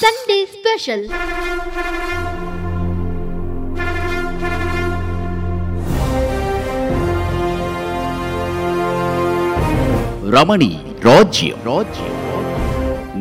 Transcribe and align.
Sunday 0.00 0.36
special 0.52 1.02
Ramani 10.34 10.70
ராஜ்யம். 11.06 11.60
ராஜ்யம் 11.70 12.18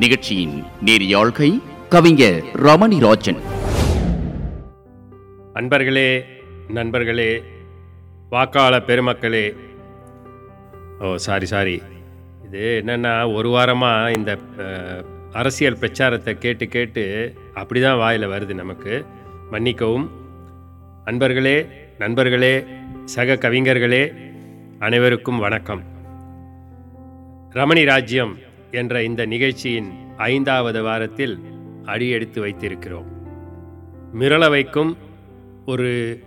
நிகழ்ச்சியின் 0.04 0.56
நேரியாழ்கை 0.88 1.52
கவிஞர் 1.96 2.40
ரமணி 2.68 3.00
ராஜன். 3.08 3.42
அன்பர்களே 5.62 6.10
நண்பர்களே 6.80 7.32
வாக்காள 8.36 8.84
பெருமக்களே. 8.90 9.46
ஓ 11.02 11.16
சாரி 11.28 11.50
சாரி 11.56 11.78
இது 12.46 12.64
என்னென்னா 12.82 13.16
ஒரு 13.38 13.50
வாரமாக 13.58 14.16
இந்த 14.18 14.32
அரசியல் 15.34 15.78
பிரச்சாரத்தை 15.78 16.38
கேட்டு 16.38 16.68
கேட்டு 16.68 17.34
அப்படி 17.54 17.82
தான் 17.82 17.98
வாயில் 17.98 18.28
வருது 18.28 18.54
நமக்கு. 18.54 19.06
மன்னிக்கவும். 19.52 20.12
அன்பர்களே 21.06 21.68
நண்பர்களே 21.98 22.66
சக 23.06 23.34
கவிஞர்களே 23.34 24.14
அனைவருக்கும் 24.80 25.40
வணக்கம். 25.40 25.84
ரமணி 27.50 27.86
ராஜ்யம் 27.86 28.38
என்ற 28.72 29.04
இந்த 29.04 29.26
நிகழ்ச்சியின் 29.26 29.92
ஐந்தாவது 30.18 30.84
வாரத்தில் 30.84 31.40
அடியெடுத்து 31.84 32.46
வைத்திருக்கிறோம். 32.46 33.06
மிரள 34.20 34.50
வைக்கும் 34.50 34.98
ஒரு 35.66 36.20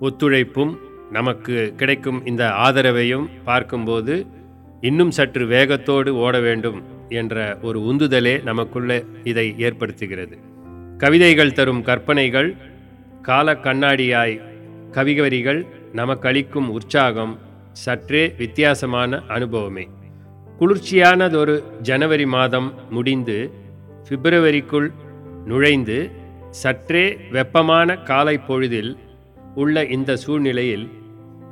ஒத்துழைப்பும் 0.00 0.76
நமக்கு 1.10 1.74
கிடைக்கும் 1.76 2.26
இந்த 2.26 2.48
ஆதரவையும் 2.48 3.28
பார்க்கும்போது 3.44 4.26
இன்னும் 4.80 5.10
சற்று 5.10 5.46
வேகத்தோடு 5.46 6.16
ஓட 6.16 6.40
வேண்டும் 6.40 6.89
என்ற 7.10 7.58
ஒரு 7.62 7.78
உந்துதலே 7.80 8.42
நமக்குள்ளே 8.42 9.04
இதை 9.24 9.54
ஏற்படுத்துகிறது. 9.58 10.36
கவிதைகள் 10.98 11.52
தரும் 11.52 11.82
கற்பனைகள் 11.82 12.56
கால 13.22 13.52
கண்ணாடியாய் 13.52 14.40
கவிகவரிகள் 14.92 15.66
நமக்களிக்கும் 15.94 16.68
உற்சாகம் 16.68 17.38
சற்றே 17.72 18.34
வித்தியாசமான 18.38 19.20
அனுபவமே. 19.28 19.88
குளிர்ச்சியானதொரு 20.58 21.54
ஜனவரி 21.82 22.26
மாதம் 22.26 22.74
முடிந்து 22.90 23.52
பிப்ரவரிக்குள் 24.08 24.88
நுழைந்து 25.46 26.10
சற்றே 26.50 27.04
வெப்பமான 27.30 27.96
காலை 27.96 28.38
பொழுதில் 28.38 28.96
உள்ள 29.54 29.84
இந்த 29.84 30.16
சூழ்நிலையில் 30.16 30.88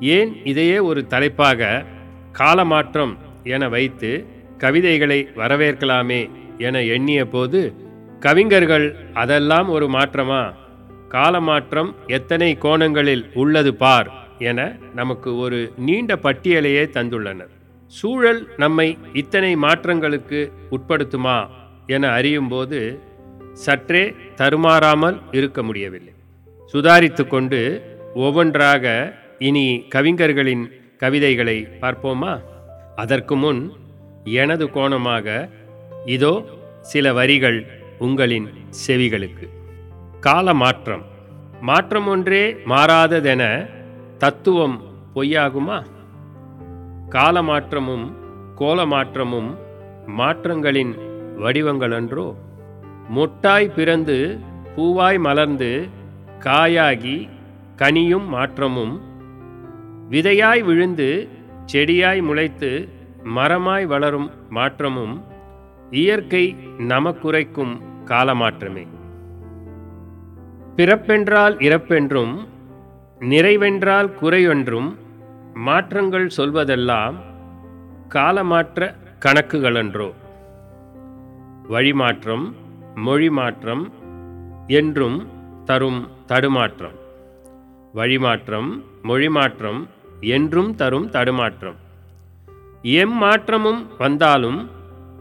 ஏன் 0.01 0.33
இதையே 0.45 0.79
ஒரு 0.79 1.07
தலைப்பாக 1.07 1.85
காலமாற்றம் 2.33 3.15
என 3.45 3.69
வைத்து 3.69 4.11
கவிதைகளை 4.59 5.21
வரவேற்கலாமே 5.37 6.23
என 6.59 6.83
எண்ணிய 6.83 7.21
போது 7.27 7.61
கவிஞர்கள் 8.21 8.87
அதெல்லாம் 9.15 9.69
ஒரு 9.69 9.87
மாற்றமா? 9.87 10.43
காலமாற்றம் 11.09 11.91
எத்தனை 12.07 12.59
கோணங்களில் 12.59 13.25
உள்ளது 13.35 13.75
பார் 13.75 14.09
என 14.39 14.77
நமக்கு 14.95 15.37
ஒரு 15.37 15.73
நீண்ட 15.77 16.17
பட்டியலையே 16.23 16.85
தந்துள்ளனர். 16.97 17.53
சூழல் 17.87 18.41
நம்மை 18.57 18.99
இத்தனை 19.13 19.57
மாற்றங்களுக்கு 19.57 20.41
உட்படுத்துமா 20.71 21.39
என 21.87 22.09
அறியும்போது 22.09 22.81
சற்றே 23.53 24.15
தருமாறாமல் 24.37 25.17
இருக்க 25.31 25.63
முடியவில்லை. 25.63 26.13
சுதாரித்து 26.73 27.27
கொண்டு 27.27 27.61
ஒவ்வொன்றாக 28.15 29.15
இனி 29.39 29.67
கவிஞர்களின் 29.89 30.65
கவிதைகளை 30.97 31.69
பார்ப்போமா? 31.81 32.33
அதற்கு 32.97 33.37
முன் 33.37 33.73
எனது 34.33 34.65
கோணமாக 34.67 35.27
இதோ 36.07 36.33
சில 36.83 37.13
வரிகள் 37.13 37.59
உங்களின் 37.99 38.49
செவிகளுக்கு. 38.87 39.47
கால 40.21 40.55
மாற்றம் 40.55 41.05
மாற்றம் 41.61 42.07
ஒன்றே 42.07 42.43
மாறாததென 42.67 43.43
தத்துவம் 44.19 44.77
பொய்யாகுமா? 45.15 45.79
கால 47.09 47.43
மாற்றமும் 47.43 48.07
கோல 48.55 48.87
மாற்றமும் 48.87 49.51
மாற்றங்களின் 50.19 50.93
வடிவங்களன்றோ? 51.43 52.27
மொட்டாய் 53.17 53.75
பிறந்து 53.75 54.17
பூவாய் 54.77 55.19
மலர்ந்து 55.19 55.71
காயாகி 56.39 57.17
கனியும் 57.77 58.29
மாற்றமும் 58.29 58.95
விதையாய் 60.11 60.63
விழுந்து 60.63 61.09
செடியாய் 61.67 62.23
முளைத்து 62.23 62.71
மரமாய் 63.25 63.87
வளரும் 63.87 64.31
மாற்றமும் 64.49 65.25
இயற்கை 65.91 66.57
நமக்குரைக்கும் 66.79 67.81
காலமாற்றமே. 68.05 68.87
பிறப்பென்றால் 70.77 71.57
இறப்பென்றும் 71.59 72.47
நிறைவென்றால் 73.21 74.11
குறையொன்றும் 74.21 74.97
மாற்றங்கள் 75.55 76.31
சொல்வதெல்லாம் 76.37 77.15
காலமாற்ற 78.09 78.95
கணக்குகளன்றோ. 79.27 80.13
வழிமாற்றம் 81.69 82.53
மொழி 82.95 83.31
மாற்றம் 83.31 83.93
என்றும் 84.67 85.29
தரும் 85.65 86.09
தடுமாற்றம். 86.27 86.99
வழிமாற்றம் 87.95 88.83
மொழிமாற்றம் 89.03 89.87
என்றும் 90.21 90.75
தரும் 90.75 91.11
தடுமாற்றம். 91.11 91.87
எம்மாற்றமும் 92.83 93.87
வந்தாலும் 93.99 94.71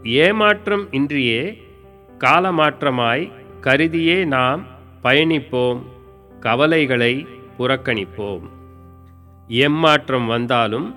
ஏமாற்றம் 0.04 0.92
இன்றியே 0.92 1.62
காலமாற்றமாய் 2.18 3.32
கருதியே 3.60 4.24
நாம் 4.24 4.66
பயணிப்போம் 5.02 5.82
கவலைகளை 6.40 7.26
புறக்கணிப்போம். 7.58 8.40
எம்மாற்றம் 9.48 10.26
வந்தாலும் 10.26 10.94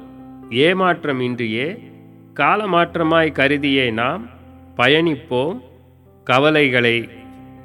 ஏமாற்றம் 0.49 1.19
இன்றியே 1.19 1.89
காலமாற்றமாய் 2.33 3.31
கருதியே 3.31 3.91
நாம் 3.91 4.29
பயணிப்போம் 4.77 5.59
கவலைகளை 6.23 7.09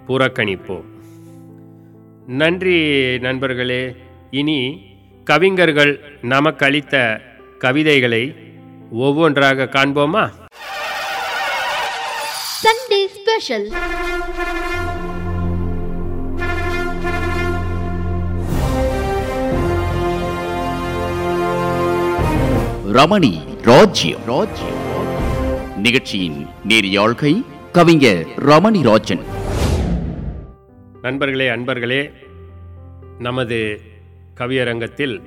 புறக்கணிப்போம். 0.07 0.85
நன்றி 2.27 2.79
நண்பர்களே 3.19 3.97
இனி 4.31 4.81
கவிஞர்கள் 5.25 6.01
நமக்களித்த 6.23 7.21
கவிதைகளை 7.59 8.35
ஒவ்வொன்றாக 8.91 9.65
காண்போமா? 9.65 10.31
சண்டே 12.63 13.07
ஸ்பெஷல் 13.07 13.71
ரமணி 22.93 23.41
ராஜ்யம். 23.63 24.21
ராஜ்யம் 24.27 24.75
நிகழ்ச்சியின் 25.77 26.47
நேரியாழ்கை 26.69 27.45
கவிஞர் 27.73 28.27
ரமணி 28.37 28.83
ராஜன். 28.83 29.25
நண்பர்களே 31.03 31.49
அன்பர்களே 31.49 32.13
நமது 33.19 33.81
கவியரங்கத்தில் 34.35 35.23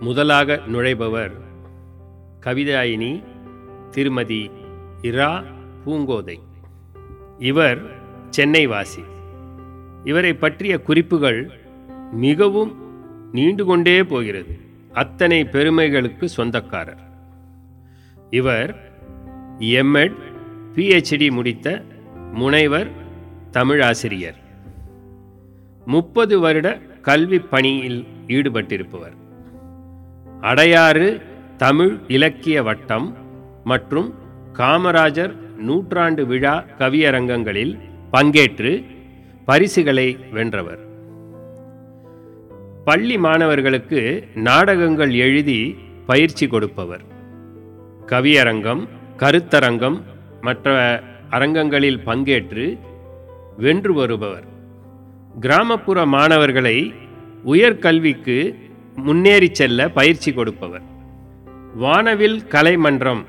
முதலாக 0.00 0.60
நுழைபவர் 0.72 1.50
கவிதாயினி 2.44 3.22
திருமதி 3.90 4.50
இரா 5.02 5.42
பூங்கோதை. 5.86 6.38
இவர் 7.38 7.80
சென்னை 8.30 8.66
வாசி 8.66 9.02
இவரை 10.04 10.34
பற்றிய 10.34 10.80
குறிப்புகள் 10.80 11.50
மிகவும் 12.12 12.72
நீண்டு 13.32 13.64
கொண்டே 13.64 14.04
போகிறது. 14.04 14.58
அத்தனை 14.92 15.44
பெருமைகளுக்கு 15.44 16.24
சொந்தக்காரர். 16.24 17.02
இவர் 18.30 18.70
எம்எட் 19.58 20.16
பிஹெச்டி 20.74 21.30
முடித்த 21.30 21.84
முனைவர் 22.32 22.90
தமிழாசிரியர். 23.50 24.38
முப்பது 25.84 26.40
வருட 26.40 26.78
கல்வி 27.02 27.38
பணியில் 27.38 28.06
ஈடுபட்டிருப்பவர். 28.26 29.16
அடையாறு 30.40 31.08
தமிழ் 31.56 31.98
இலக்கிய 32.08 32.62
வட்டம் 32.62 33.16
மற்றும் 33.64 34.14
காமராஜர் 34.52 35.32
நூற்றாண்டு 35.56 36.26
விழா 36.26 36.64
கவியரங்கங்களில் 36.78 37.78
பங்கேற்று 38.12 38.84
பரிசுகளை 39.44 40.16
வென்றவர். 40.32 40.78
பள்ளி 42.84 43.18
மாணவர்களுக்கு 43.18 44.28
நாடகங்கள் 44.34 45.12
எழுதி 45.14 45.76
பயிற்சி 46.06 46.46
கொடுப்பவர். 46.46 47.02
கவியரங்கம் 48.06 48.88
கருத்தரங்கம் 49.16 50.02
மற்ற 50.40 51.02
அரங்கங்களில் 51.30 51.98
பங்கேற்று 51.98 52.78
வென்று 53.56 53.94
வருபவர். 53.94 54.44
கிராமப்புற 55.40 56.06
மாணவர்களை 56.06 56.94
உயர்கல்விக்கு 57.46 58.54
முன்னேறி 58.96 59.48
செல்ல 59.52 59.88
பயிற்சி 59.88 60.32
கொடுப்பவர். 60.32 60.90
வானவில் 61.74 62.42
கலைமன்றம். 62.48 63.24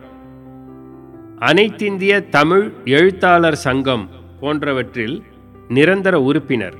அனைத்திந்திய 1.39 2.29
தமிழ் 2.29 2.71
எழுத்தாளர் 2.85 3.55
சங்கம் 3.55 4.09
போன்றவற்றில் 4.39 5.23
நிரந்தர 5.67 6.21
உறுப்பினர். 6.21 6.73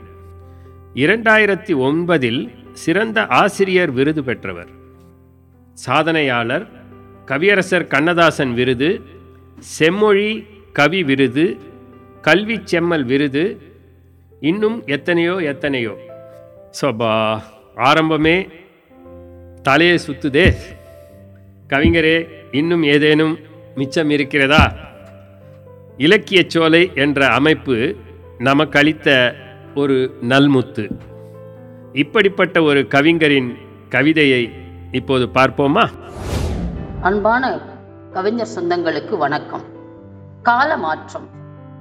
இரண்டாயிரத்தி 0.94 1.74
ஒன்பதில் 1.76 2.50
சிறந்த 2.72 3.26
ஆசிரியர் 3.28 3.92
விருது 3.92 4.24
பெற்றவர். 4.24 4.68
சாதனையாளர் 5.86 6.68
கவியரசர் 7.26 7.88
கண்ணதாசன் 7.88 8.54
விருது 8.54 9.02
செம்மொழி 9.60 10.46
கவி 10.74 11.04
விருது 11.04 11.58
கல்வி 12.22 12.60
செம்மல் 12.64 13.04
விருது 13.04 13.58
இன்னும் 14.40 14.84
எத்தனையோ 14.86 15.36
எத்தனையோ. 15.38 15.98
சோபா 16.82 17.42
ஆரம்பமே 17.76 18.50
தலையை 19.62 20.00
சுத்துதே. 20.08 20.54
கவிஞரே 21.74 22.28
இன்னும் 22.52 22.84
ஏதேனும் 22.84 23.38
மிச்சம் 23.76 24.10
இருக்கிறதா? 24.10 24.72
இலக்கியச் 25.98 26.50
சோலை 26.50 26.92
என்ற 26.96 27.28
அமைப்பு 27.28 27.96
நமக்களித்த 28.40 29.34
ஒரு 29.76 30.18
நல்முத்து. 30.22 30.90
இப்படிப்பட்ட 31.94 32.62
ஒரு 32.62 32.88
கவிஞரின் 32.88 33.58
கவிதையை 33.90 34.52
இப்போது 34.92 35.30
பார்ப்போமா? 35.34 35.90
அன்பான 37.02 37.60
கவிஞர் 38.12 38.48
சொந்தங்களுக்கு 38.56 39.18
வணக்கம். 39.18 39.64
கால 40.44 40.78
மாற்றம். 40.78 41.30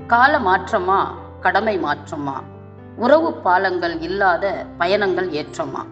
கால 0.06 0.39
மாற்றமா? 0.39 1.05
கடமை 1.41 1.81
மாற்றமா? 1.83 2.35
உறவு 2.97 3.35
பாலங்கள் 3.35 3.99
இல்லாத 4.00 4.67
பயணங்கள் 4.79 5.31
ஏற்றமா? 5.31 5.87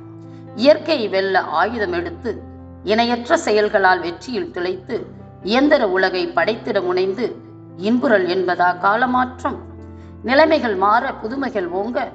இயற்கை 0.55 1.09
வெல்ல 1.09 1.41
ஆயுதம் 1.41 1.93
எடுத்து 1.93 2.50
இணையற்ற 2.85 3.37
செயல்களால் 3.37 4.01
வெற்றியில் 4.01 4.51
திளைத்து 4.51 5.07
இயந்திர 5.43 5.89
உலகை 5.89 6.29
படைத்திட 6.29 6.83
முனைந்து 6.83 7.35
இன்புறல் 7.79 8.27
என்பதா 8.27 8.79
காலமாற்றம். 8.79 9.59
நிலைமைகள் 10.23 10.75
மாற 10.75 11.15
புதுமைகள் 11.15 11.69
ஓங்க 11.69 12.09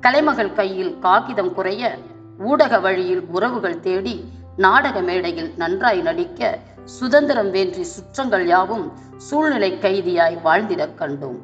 கலைமகள் 0.00 0.52
கையில் 0.52 0.98
காகிதம் 0.98 1.54
குறைய 1.54 1.98
ஊடக 2.38 2.80
வழியில் 2.80 3.20
உறவுகள் 3.20 3.80
தேடி 3.80 4.28
நாடக 4.56 5.00
மேடையில் 5.00 5.54
நன்றாய் 5.56 6.00
நடிக்க 6.00 6.58
சுதந்திரம் 6.84 7.50
வேண்டி 7.50 7.82
சுற்றங்கள் 7.82 8.46
யாவும் 8.46 8.92
சூழ்நிலை 9.16 9.78
கைதியாய் 9.80 10.38
வாழ்ந்திடக் 10.44 10.98
கண்டோம். 10.98 11.38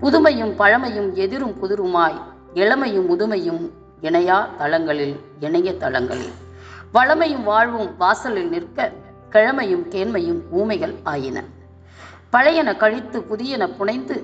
புதுமையும் 0.00 0.54
பழமையும் 0.56 1.14
எதிரும் 1.14 1.54
புதிருமாய் 1.62 2.20
இளமையும் 2.54 3.08
முதுமையும் 3.10 3.70
இணையா 4.02 4.46
தளங்களில் 4.58 5.20
இணைய 5.40 5.76
தளங்களில். 5.76 6.32
வளமையும் 6.94 7.42
வாழ்வும் 7.42 7.96
வாசலில் 7.96 8.48
நிற்க 8.48 8.92
கிழமையும் 9.30 9.84
கேண்மையும் 9.90 10.40
ஊமைகள் 10.50 10.94
ஆயின. 11.04 11.44
பழையன 12.30 12.76
கழித்து 12.76 13.20
புதியன 13.20 13.76
புனைந்து 13.76 14.22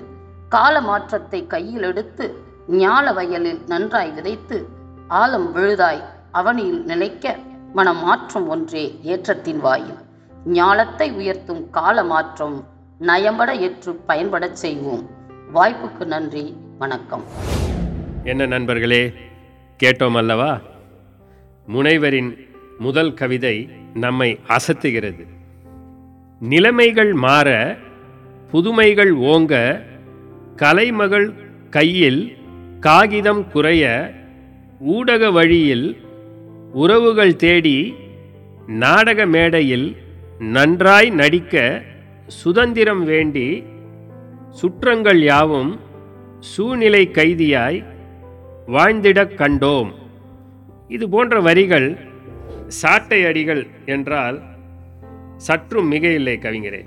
கால 0.49 0.81
மாற்றத்தை 0.81 1.47
கையில் 1.47 1.81
எடுத்து 1.81 2.35
ஞால 2.69 3.13
வயலில் 3.13 3.61
நன்றாய் 3.67 4.11
விதைத்து 4.11 4.67
ஆலம் 5.09 5.51
விழுதாய் 5.51 6.03
அவனியில் 6.31 6.83
நிலைக்க 6.83 7.37
மனமாற்றம் 7.75 8.01
மாற்றம் 8.01 8.47
ஒன்றே 8.47 8.99
ஏற்றத்தின் 9.03 9.57
வாயில். 9.57 9.97
ஞாலத்தை 10.45 11.11
உயர்த்தும் 11.11 11.69
கால 11.69 12.03
மாற்றம் 12.03 12.67
நயம்பட 12.99 13.51
ஏற்று 13.51 13.99
பயன்படச் 14.07 14.51
செய்வோம். 14.51 15.09
வாய்ப்புக்கு 15.53 16.05
நன்றி 16.05 16.55
வணக்கம். 16.77 17.23
என்ன 18.23 18.45
நண்பர்களே 18.45 19.13
கேட்டோம் 19.83 20.17
அல்லவா? 20.17 20.59
முனைவரின் 21.67 22.49
முதல் 22.81 23.13
கவிதை 23.13 23.69
நம்மை 23.93 24.29
அசத்துகிறது. 24.47 25.25
நிலைமைகள் 26.39 27.13
மாற 27.13 27.77
புதுமைகள் 28.51 29.11
ஓங்க 29.15 29.53
கலைமகள் 30.55 31.27
கையில் 31.69 32.37
காகிதம் 32.79 33.43
குறைய 33.51 33.83
ஊடக 34.79 35.31
வழியில் 35.31 35.87
உறவுகள் 36.73 37.35
தேடி 37.35 37.93
நாடக 38.67 39.25
மேடையில் 39.25 39.95
நன்றாய் 40.39 41.09
நடிக்க 41.09 41.81
சுதந்திரம் 42.27 43.03
வேண்டி 43.03 43.63
சுற்றங்கள் 44.49 45.21
யாவும் 45.23 45.79
சூழ்நிலை 46.39 47.09
கைதியாய் 47.13 47.83
வாழ்ந்திடக் 48.67 49.35
கண்டோம். 49.37 49.91
இது 50.87 51.09
போன்ற 51.09 51.39
வரிகள் 51.39 51.87
சாட்டை 52.71 53.25
அடிகள் 53.25 53.67
என்றால் 53.85 54.41
சற்றும் 55.37 55.87
மிக 55.87 56.07
இல்லை 56.07 56.35
கவிஞரே. 56.41 56.81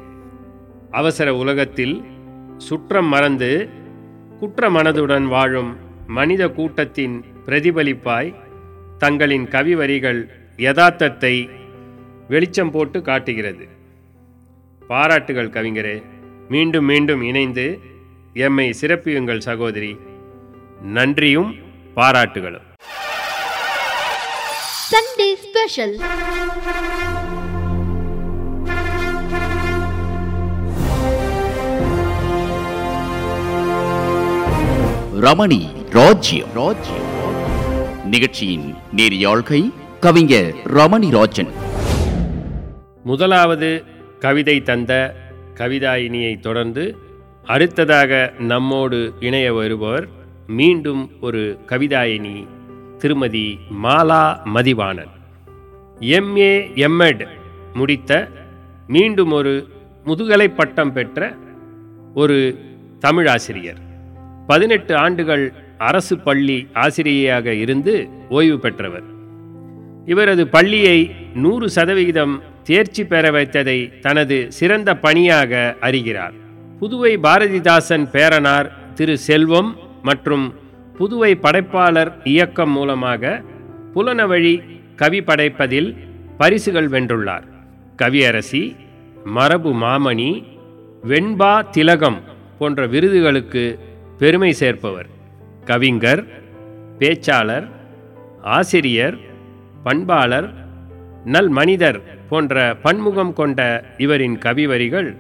அவசர 0.91 1.37
உலகத்தில் 1.37 2.05
சுற்றம் 2.57 3.07
மறந்து 3.07 3.69
குற்ற 4.39 4.71
மனதுடன் 4.71 5.27
வாழும் 5.27 5.77
மனித 6.07 6.49
கூட்டத்தின் 6.49 7.25
பிரதிபலிப்பாய் 7.47 8.35
தங்களின் 8.99 9.49
கவி 9.49 9.75
வரிகள் 9.75 10.21
யதார்த்தத்தை 10.57 11.49
வெளிச்சம் 12.29 12.71
போட்டு 12.71 13.03
காட்டுகிறது. 13.03 13.69
பாராட்டுகள் 14.89 15.49
கவிஞரே. 15.49 16.03
மீண்டும் 16.49 16.85
மீண்டும் 16.85 17.23
இணைந்து 17.23 17.67
எம்மை 18.35 18.75
சிறப்பியுங்கள் 18.81 19.39
சகோதரி. 19.39 19.97
நன்றியும் 20.83 21.55
பாராட்டுகளும். 21.97 22.64
Special. 25.65 25.97
ரமணி 35.21 35.69
ராஜ்யம். 35.91 36.49
ராஜ்யம் 36.55 37.07
நிகழ்ச்சியின் 38.05 38.75
நேரியாழ்கை 38.97 39.73
கவிஞர் 40.01 40.55
ரமணி 40.65 41.11
ராஜன். 41.11 41.49
முதலாவது 43.05 43.85
கவிதை 44.19 44.63
தந்த 44.63 45.17
கவிதாயினியை 45.55 46.41
தொடர்ந்து 46.41 46.99
அடுத்ததாக 47.45 48.33
நம்மோடு 48.39 49.15
இணைய 49.21 49.55
வருபவர் 49.55 50.09
மீண்டும் 50.47 51.11
ஒரு 51.21 51.59
கவிதாயினி 51.67 52.47
திருமதி 52.99 53.59
மாலா 53.83 54.43
மதிவாணன். 54.55 55.23
எம்ஏ 56.01 56.55
எம்எட் 56.75 57.27
முடித்த 57.75 58.29
மீண்டும் 58.87 59.31
ஒரு 59.31 59.69
முதுகலை 60.05 60.49
பட்டம் 60.49 60.93
பெற்ற 60.93 61.35
ஒரு 62.15 62.59
தமிழாசிரியர். 62.99 63.79
பதினெட்டு 64.47 64.97
ஆண்டுகள் 64.97 65.53
அரசு 65.79 66.19
பள்ளி 66.19 66.69
ஆசிரியையாக 66.75 67.47
இருந்து 67.47 68.09
ஓய்வு 68.29 68.59
பெற்றவர். 68.59 69.03
இவரது 70.07 70.47
பள்ளியை 70.47 71.15
நூறு 71.35 71.71
சதவிகிதம் 71.71 72.43
தேர்ச்சி 72.63 73.05
பெற 73.05 73.31
வைத்ததை 73.31 74.01
தனது 74.01 74.53
சிறந்த 74.53 74.97
பணியாக 74.97 75.77
அறிகிறார். 75.81 76.33
புதுவை 76.81 77.17
பாரதிதாசன் 77.17 78.11
பேரனார் 78.11 78.93
திரு 78.95 79.19
செல்வம் 79.19 79.77
மற்றும் 80.03 80.55
புதுவை 80.99 81.35
படைப்பாளர் 81.35 82.21
இயக்கம் 82.25 82.71
மூலமாக 82.71 83.43
புலனவழி 83.95 84.74
கவி 84.97 85.21
படைப்பதில் 85.23 85.97
பரிசுகள் 86.37 86.89
வென்றுள்ளார். 86.89 87.43
கவியரசி 88.03 88.77
மரபு 89.25 89.73
மாமணி 89.73 90.45
வெண்பா 91.03 91.71
திலகம் 91.71 92.23
போன்ற 92.59 92.87
விருதுகளுக்கு 92.87 93.79
பெருமை 94.19 94.53
சேர்ப்பவர். 94.53 95.07
கவிஞர் 95.65 96.27
பேச்சாளர் 96.99 97.69
ஆசிரியர் 98.43 99.19
பண்பாளர் 99.83 100.55
நல் 101.25 101.49
மனிதர் 101.49 102.01
போன்ற 102.29 102.77
பன்முகம் 102.83 103.33
கொண்ட 103.33 103.85
இவரின் 103.99 104.39
கவிவரிகள் 104.39 105.17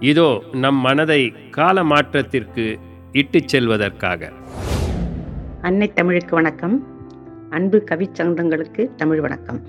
இதோ 0.00 0.42
நம் 0.52 0.76
மனதை 0.76 1.34
கால 1.50 1.84
மாற்றத்திற்கு 1.84 2.78
இட்டுச் 3.12 3.56
செல்வதற்காக. 3.56 4.32
அன்னை 5.62 5.92
தமிழுக்கு 5.92 6.34
வணக்கம். 6.34 6.95
அன்பு 7.56 7.84
கவிச் 7.90 8.20
சொந்தங்களுக்கு 8.20 8.94
தமிழ் 8.94 9.20
வணக்கம். 9.20 9.60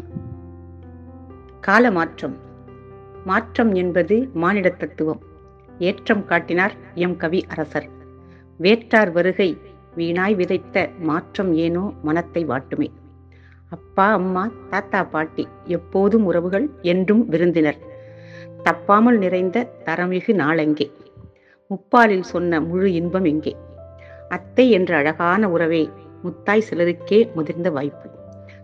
கால 1.59 1.91
மாற்றம் 1.91 2.37
மாற்றம் 3.25 3.73
என்பது 3.73 4.29
மானிட 4.33 4.69
தத்துவம். 4.69 5.21
ஏற்றம் 5.77 6.25
காட்டினார் 6.25 6.73
எம். 6.93 7.17
கவி 7.17 7.45
அரசர். 7.47 7.89
வேற்றார் 8.57 9.11
வருகை 9.11 9.57
வீணாய் 9.97 10.35
விதைத்த 10.35 10.89
மாற்றம் 10.99 11.53
ஏனோ 11.53 11.93
மனத்தை 12.03 12.45
வாட்டுமே. 12.45 12.87
அப்பா 13.69 14.11
அம்மா 14.11 14.51
தாத்தா 14.69 15.03
பாட்டி 15.03 15.47
எப்போதும் 15.65 16.25
உறவுகள் 16.25 16.69
என்றும் 16.81 17.29
விருந்தினர். 17.29 17.77
தப்பாமல் 18.63 19.17
நிறைந்த 19.17 19.69
தரமிகு 19.85 20.33
நாளெங்கே? 20.33 20.91
முப்பாலில் 21.69 22.21
சொன்ன 22.21 22.61
முழு 22.61 22.93
இன்பம் 22.93 23.23
எங்கே? 23.23 23.55
அத்தை 24.29 24.71
என்ற 24.71 24.97
அழகான 24.97 25.49
உறவே 25.49 25.89
முத்தாய் 26.23 26.63
சிலருக்கே 26.69 27.33
முதிர்ந்த 27.33 27.71
வாய்ப்பு. 27.71 28.09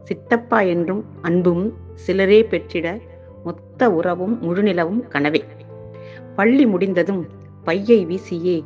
சித்தப்பா 0.03 0.61
என்றும் 0.61 1.05
அன்பும் 1.21 1.73
சிலரே 1.93 2.43
பெற்றிட 2.43 2.99
மொத்த 3.43 3.91
உறவும் 3.91 4.41
முழுநிலவும் 4.41 5.07
கனவே. 5.09 5.41
பள்ளி 6.35 6.65
முடிந்ததும் 6.65 7.27
பையை 7.63 8.05
வீசியே 8.05 8.63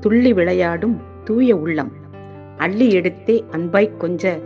துள்ளி 0.00 0.32
விளையாடும் 0.32 1.00
தூய 1.24 1.56
உள்ளம். 1.56 1.92
அள்ளி 2.56 2.96
எடுத்தே 2.96 3.44
அன்பாய் 3.50 3.96
கொஞ்ச 3.96 4.38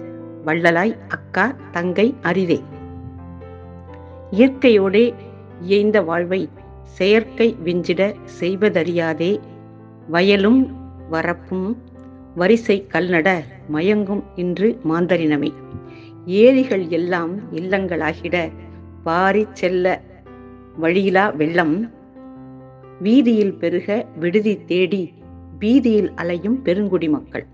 வள்ளலாய் 0.45 0.97
அக்கா 1.09 1.55
தங்கை 1.71 2.15
அரிதே. 2.23 2.63
இயற்கையோடே 4.31 5.15
இயைந்த 5.61 6.03
வாழ்வை 6.03 6.49
செயற்கை 6.83 7.57
விஞ்சிட 7.65 8.15
செய்வதறியாதே. 8.41 9.39
வயலும் 10.09 10.77
வரப்பும் 11.11 11.77
வரிசை 12.35 12.87
கல்நட 12.93 13.41
மயங்கும் 13.73 14.23
இன்று 14.35 14.81
மாந்தரினமே. 14.91 15.53
ஏரிகள் 16.27 16.89
எல்லாம் 16.89 17.55
இல்லங்களாகிட 17.55 18.51
பாரிச் 19.05 19.55
செல்ல 19.55 20.01
வழியிலா 20.83 21.37
வெள்ளம். 21.37 21.91
வீதியில் 23.01 23.55
பெருக 23.55 24.07
விடுதி 24.17 24.65
தேடி 24.65 25.13
வீதியில் 25.59 26.13
அலையும் 26.15 26.63
பெருங்குடி 26.63 27.09
மக்கள். 27.09 27.47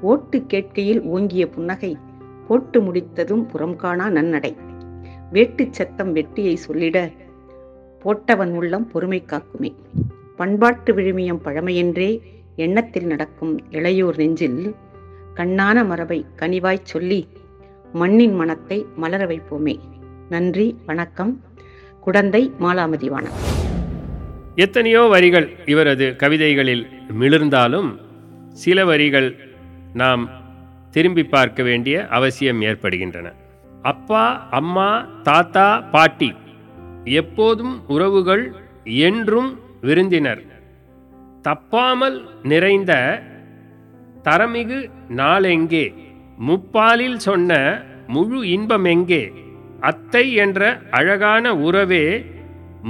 ஓட்டு 0.00 0.38
கேட்கையில் 0.38 1.02
ஓங்கிய 1.02 1.48
புன்னகை 1.48 1.98
போட்டு 2.48 2.80
முடித்ததும் 2.80 3.46
புறம் 3.46 3.76
காணா 3.76 4.10
நன்னடை. 4.10 4.56
வேட்டு 5.32 5.68
சத்தம் 5.70 6.14
வெட்டியை 6.14 6.56
சொல்லிட 6.68 7.12
போட்டவன் 8.04 8.50
உள்ளம் 8.50 8.88
பொறுமை 8.88 9.24
காக்குமே. 9.26 9.74
பண்பாட்டு 10.36 10.94
விழுமியம் 10.94 11.40
பழமையென்றே 11.44 12.20
எண்ணத்தில் 12.56 13.06
நடக்கும் 13.06 13.60
இளையோர் 13.70 14.16
நெஞ்சில் 14.16 14.74
கண்ணான 15.34 15.86
மரபை 15.86 16.24
கனிவாய் 16.36 16.80
சொல்லி 16.82 17.28
மண்ணின் 17.92 18.34
மனத்தை 18.34 18.86
மலர 18.96 19.26
வைப்போமே. 19.26 19.78
நன்றி 20.28 20.76
வணக்கம். 20.86 21.44
குடந்தை 22.00 22.52
மாலாமதிவானம் 22.60 23.36
எத்தனையோ 24.54 25.00
வரிகள் 25.00 25.56
இவரது 25.64 26.16
கவிதைகளில் 26.16 26.86
மிளிர்ந்தாலும் 27.20 28.00
சில 28.48 28.84
வரிகள் 28.84 29.36
நாம் 29.92 30.30
திரும்பி 30.90 31.24
பார்க்க 31.24 31.62
வேண்டிய 31.62 32.06
அவசியம் 32.06 32.60
ஏற்படுகின்றன. 32.60 33.32
அப்பா 33.82 34.48
அம்மா 34.50 35.08
தாத்தா 35.22 35.80
பாட்டி 35.80 36.32
எப்போதும் 37.04 37.88
உறவுகள் 37.88 38.54
என்றும் 38.84 39.58
விருந்தினர். 39.80 40.53
தப்பாமல் 41.44 42.18
நிறைந்த 42.42 42.92
தரமிகு 44.22 44.90
நாளெங்கே? 45.08 45.94
முப்பாலில் 46.48 47.16
சொன்ன 47.16 47.82
முழு 48.06 48.42
இன்பமெங்கே 48.42 49.32
அத்தை 49.80 50.34
என்ற 50.34 50.78
அழகான 50.90 51.54
உறவே 51.56 52.24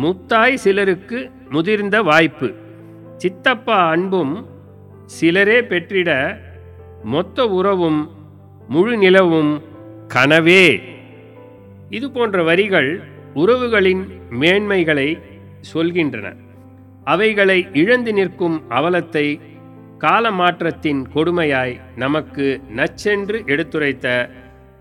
முத்தாய் 0.03 0.55
சிலருக்கு 0.55 1.31
முதிர்ந்த 1.51 2.03
வாய்ப்பு. 2.03 2.55
சித்தப்பா 3.17 3.89
அன்பும் 3.89 4.47
சிலரே 5.05 5.59
பெற்றிட 5.63 6.11
மொத்த 7.05 7.47
உறவும் 7.49 8.11
முழு 8.69 8.97
நிலவும் 8.97 9.53
கனவே. 10.09 10.81
இது 11.89 12.11
போன்ற 12.11 12.43
வரிகள் 12.43 13.03
உறவுகளின் 13.35 14.05
மேன்மைகளை 14.31 15.09
சொல்கின்றன. 15.75 16.27
அவைகளை 17.05 17.69
இழந்து 17.73 18.13
நிற்கும் 18.13 18.63
அவலத்தை 18.71 19.41
காலமாற்றத்தின் 19.99 21.05
கொடுமையாய் 21.15 21.81
நமக்கு 21.97 22.61
நச்சென்று 22.77 23.47
எடுத்துரைத்த 23.47 24.31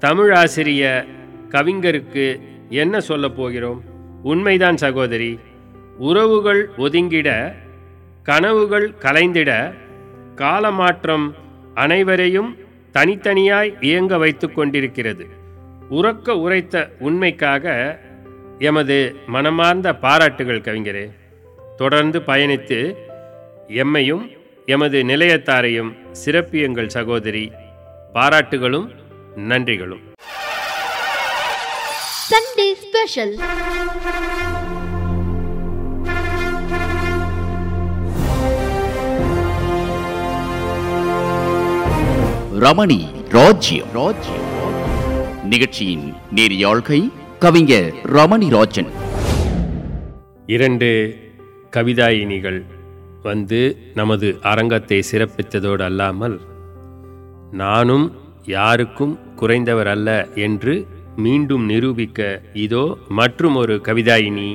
தமிழாசிரிய 0.02 1.06
கவிஞருக்கு 1.50 2.42
என்ன 2.70 3.00
சொல்ல 3.00 3.30
போகிறோம்? 3.30 3.82
உண்மைதான் 4.24 4.78
சகோதரி. 4.78 5.40
உறவுகள் 5.98 6.70
ஒதுங்கிட 6.78 7.54
கனவுகள் 8.24 8.94
கலைந்திட 9.00 9.74
காலமாற்றம் 10.36 11.34
அனைவரையும் 11.74 12.58
தனித்தனியாய் 12.94 13.84
இயங்க 13.84 14.18
வைத்து 14.18 14.52
கொண்டிருக்கிறது. 14.52 15.28
உறக்க 15.90 16.30
உரைத்த 16.30 16.92
உண்மைக்காக 17.00 17.98
எமது 18.60 19.16
மனமார்ந்த 19.28 19.96
பாராட்டுகள் 19.96 20.62
கவிஞரே. 20.62 21.12
தொடர்ந்து 21.78 22.20
பயணித்து 22.20 22.96
எம்மையும் 23.68 24.38
எமது 24.66 25.04
நிலையத்தாரையும் 25.04 25.96
சிறப்பியுங்கள் 26.26 26.88
சகோதரி. 26.88 27.52
பாராட்டுகளும் 28.14 28.88
நன்றிகளும். 29.36 30.02
Sunday 32.30 32.74
Special. 32.84 33.40
ரமணி 42.60 43.08
ராஜ்யம். 43.30 43.92
ராஜ்யம் 43.94 44.52
நிகழ்ச்சியின் 45.44 46.14
நேரியாழ்கை 46.36 47.12
கவிஞர் 47.40 47.94
ரமணி 47.94 48.50
ராஜன். 48.50 48.92
இரண்டு 50.46 51.22
கவிதாயினிகள் 51.76 52.62
வந்து 53.22 53.78
நமது 53.96 54.28
அரங்கத்தை 54.42 55.04
சிறப்பித்ததோடு 55.12 55.82
அல்லாமல் 55.82 56.36
நானும் 57.52 58.06
யாருக்கும் 58.46 59.14
குறைந்தவர் 59.36 59.88
அல்ல 59.88 60.10
என்று 60.36 60.88
மீண்டும் 61.16 61.66
நிரூபிக்க 61.66 62.42
இதோ 62.54 62.98
மற்றும் 63.10 63.56
ஒரு 63.56 63.76
கவிதாயினி 63.76 64.50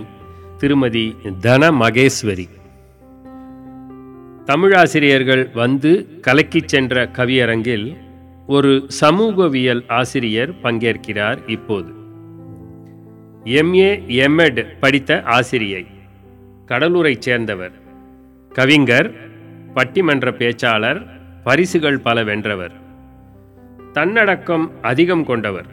திருமதி 0.58 1.16
தன 1.40 1.70
மகேஸ்வரி 1.70 2.46
தமிழாசிரியர்கள் 4.46 5.44
வந்து 5.52 5.90
கலக்கிச் 6.20 6.68
சென்ற 6.68 7.06
கவியரங்கில் 7.06 7.86
ஒரு 8.46 8.72
சமூகவியல் 9.00 9.82
ஆசிரியர் 9.88 10.52
பங்கேற்கிறார் 10.62 11.38
இப்போது. 11.46 11.90
எம்ஏ 13.44 13.90
எம்எட் 14.24 14.60
படித்த 14.80 15.22
ஆசிரியை. 15.22 15.82
கடலூரைச் 16.68 17.22
சேர்ந்தவர். 17.22 17.72
கவிஞர் 18.52 19.14
பட்டிமன்ற 19.74 20.30
பேச்சாளர் 20.30 21.06
பரிசுகள் 21.44 21.98
பல 21.98 22.24
வென்றவர். 22.24 22.72
தன்னடக்கம் 23.92 24.70
அதிகம் 24.82 25.24
கொண்டவர். 25.24 25.66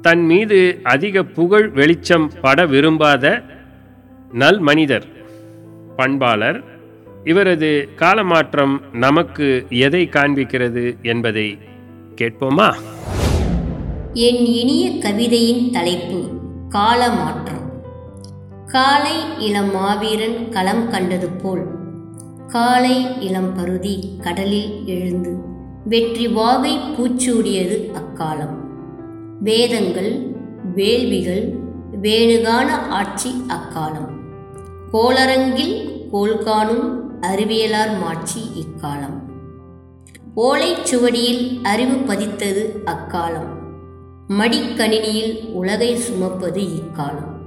தன் 0.00 0.20
மீது 0.20 0.80
அதிக 0.82 1.22
புகழ் 1.22 1.68
வெளிச்சம் 1.68 2.32
பட 2.40 2.66
விரும்பாத 2.66 3.42
நல் 4.32 4.58
மனிதர் 4.58 5.04
பண்பாளர். 5.96 6.64
இவரது 7.24 7.88
காலமாற்றம் 7.96 8.80
நமக்கு 8.92 9.66
எதை 9.68 10.08
காண்பிக்கிறது 10.12 11.00
என்பதை 11.02 11.58
கேட்போமா? 12.16 12.74
என் 14.12 14.44
இனிய 14.44 14.90
கவிதையின் 14.98 15.70
தலைப்பு 15.70 16.40
காலமாற்றம். 16.68 17.67
காலை 18.68 19.14
இளம் 19.38 19.72
மாவீரன் 19.72 20.48
களம் 20.48 20.90
கண்டது 20.90 21.28
போல். 21.28 21.66
காலை 22.46 23.22
இளம் 23.22 23.54
பருதி 23.54 24.18
கடலில் 24.22 24.86
எழுந்து 24.86 25.36
வெற்றி 25.84 26.28
வாகை 26.28 26.78
பூச்சூடியது 26.78 27.90
அக்காலம். 27.92 28.56
வேதங்கள் 29.40 30.36
வேள்விகள் 30.74 31.56
வேணுகான 32.02 32.70
ஆட்சி 32.70 33.44
அக்காலம். 33.48 34.10
கோளரங்கில் 34.92 36.06
கோல்காணும் 36.12 37.00
அறிவியலார் 37.20 38.00
மாட்சி 38.00 38.40
இக்காலம். 38.40 39.18
ஓலைச் 40.36 40.84
சுவடியில் 40.84 41.62
அறிவு 41.62 41.96
பதித்தது 41.96 42.82
அக்காலம். 42.84 43.56
மடிக்கணினியில் 44.28 45.52
உலகை 45.52 45.96
சுமப்பது 45.96 46.60
இக்காலம். 46.60 47.37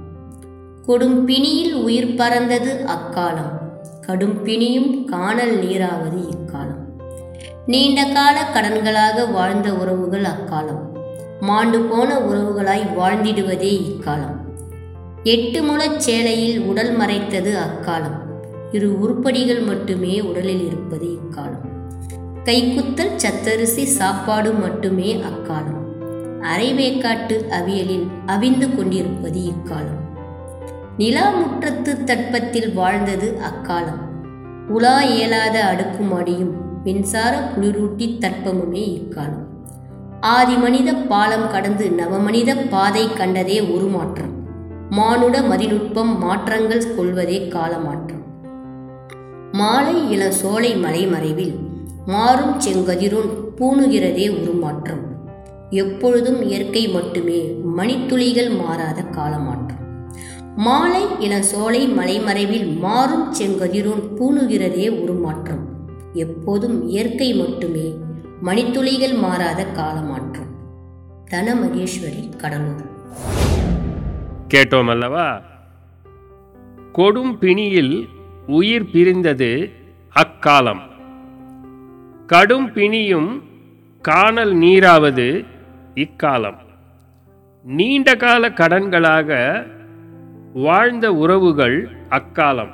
கொடும் 0.86 1.24
பிணியில் 1.24 1.74
உயிர் 1.74 2.14
பறந்தது 2.14 2.86
அக்காலம். 2.86 3.60
கடும் 4.00 4.44
பிணியும் 4.44 5.04
காணல் 5.04 5.58
நீராவது 5.58 6.16
இக்காலம். 6.16 7.02
நீண்ட 7.66 8.04
கால 8.04 8.50
கடன்களாக 8.54 9.32
வாழ்ந்த 9.32 9.74
உறவுகள் 9.74 10.22
அக்காலம். 10.22 10.80
மாண்டு 11.40 11.80
போன 11.80 12.18
உறவுகளாய் 12.18 12.94
வாழ்ந்திடுவதே 13.00 13.80
இக்காலம். 13.82 14.36
எட்டு 15.22 15.62
முழச் 15.62 15.96
சேலையில் 15.96 16.60
உடல் 16.60 16.96
மறைத்தது 16.96 17.58
அக்காலம். 17.58 18.20
இரு 18.72 19.00
உருப்படிகள் 19.00 19.60
மட்டுமே 19.60 20.20
உடலில் 20.20 20.66
இருப்பது 20.66 21.06
இக்காலம். 21.06 21.70
கைக்குத்தல் 22.44 23.16
சத்தரிசி 23.16 23.84
சாப்பாடு 23.84 24.52
மட்டுமே 24.52 25.16
அக்காலம். 25.16 25.80
அரைவேக்காட்டு 26.40 27.48
அவியலில் 27.48 28.06
அவிந்து 28.26 28.76
கொண்டிருப்பது 28.76 29.40
இக்காலம். 29.40 30.01
நிலா 30.98 31.30
முற்றத்து 31.30 32.04
தட்பத்தில் 32.04 32.74
வாழ்ந்தது 32.74 33.38
அக்காலம். 33.40 34.00
உலா 34.68 35.02
இயலாத 35.02 35.56
அடுக்குமாடியும் 35.62 36.50
மின்சார 36.84 37.52
குளிரூட்டி 37.54 38.06
தட்பமுமே 38.18 38.82
இக்காலம். 38.98 39.46
ஆதி 40.20 40.56
மனித 40.56 40.94
பாலம் 40.94 41.50
கடந்து 41.50 41.90
நவமனித 41.90 42.68
பாதை 42.70 43.12
கண்டதே 43.12 43.60
ஒரு 43.60 43.84
மாற்றம். 43.84 44.34
மானுட 44.90 45.40
மதிநுட்பம் 45.40 46.18
மாற்றங்கள் 46.18 46.94
கொள்வதே 46.96 47.48
காலமாற்றம். 47.48 48.22
மாலை 49.52 50.10
இள 50.10 50.30
சோலை 50.30 50.74
மலைமறைவில் 50.74 51.56
மாறும் 52.06 52.60
செங்கதிரோன் 52.60 53.32
பூணுகிறதே 53.58 54.28
உருமாற்றம் 54.28 55.02
எப்பொழுதும் 55.70 56.42
இயற்கை 56.42 56.88
மட்டுமே 56.88 57.40
மணித்துளிகள் 57.76 58.56
மாறாத 58.56 59.02
காலமாற்றம். 59.02 59.61
மாலை 60.56 61.02
இன 61.18 61.42
சோலை 61.42 61.88
மலைமறைவில் 61.88 62.78
மாறும் 62.78 63.34
செங்கதிரோன் 63.34 64.02
பூணுகிறதே 64.18 64.88
உருமாற்றம் 64.88 65.68
எப்போதும் 66.12 66.88
இயற்கை 66.88 67.34
மட்டுமே 67.34 67.94
மணித்துளிகள் 68.44 69.18
மாறாத 69.18 69.66
காலமாற்றம். 69.66 70.50
தன 71.30 71.54
மகேஸ்வரி 71.54 72.36
கடலூர். 72.36 72.84
கேட்டோம் 74.48 74.90
அல்லவா? 74.90 75.42
கொடும் 76.94 77.38
பிணியில் 77.38 78.08
உயிர் 78.46 78.90
பிரிந்தது 78.92 79.70
அக்காலம். 80.14 80.82
கடும் 82.26 82.72
பிணியும் 82.72 83.42
காணல் 84.00 84.54
நீராவது 84.54 85.44
இக்காலம். 85.94 86.58
நீண்ட 87.62 88.14
கால 88.14 88.48
கடன்களாக 88.48 89.62
வாழ்ந்த 90.52 91.12
உறவுகள் 91.12 91.88
அக்காலம். 92.10 92.72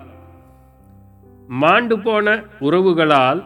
மாண்டு 1.49 1.99
போன 1.99 2.43
உறவுகளால் 2.61 3.45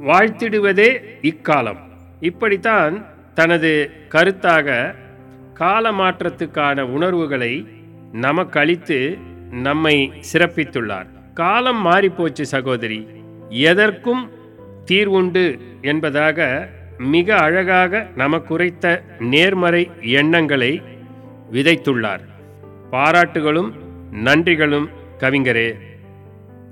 வாழ்த்திடுவதே 0.00 1.00
இக்காலம். 1.22 1.78
இப்படித்தான் 2.20 3.04
தனது 3.34 3.90
கருத்தாக 4.08 4.94
கால 5.54 5.92
மாற்றத்துக்கான 5.92 6.80
உணர்வுகளை 6.80 7.66
நமக்களித்து 8.12 9.18
நம்மை 9.50 10.12
சிறப்பித்துள்ளார். 10.32 11.06
காலம் 11.34 11.86
மாறிப்போச்சு 11.86 12.42
சகோதரி 12.42 13.06
எதற்கும் 13.48 14.30
தீர்வுண்டு 14.84 15.58
என்பதாக 15.80 16.68
மிக 16.98 17.36
அழகாக 17.36 18.06
நமக்குரைத்த 18.16 19.02
நேர்மறை 19.18 19.90
எண்ணங்களை 20.00 20.82
விதைத்துள்ளார். 21.52 22.28
பாராட்டுகளும் 22.92 23.70
நன்றிகளும் 24.12 24.88
கவிஞரே. 25.18 25.76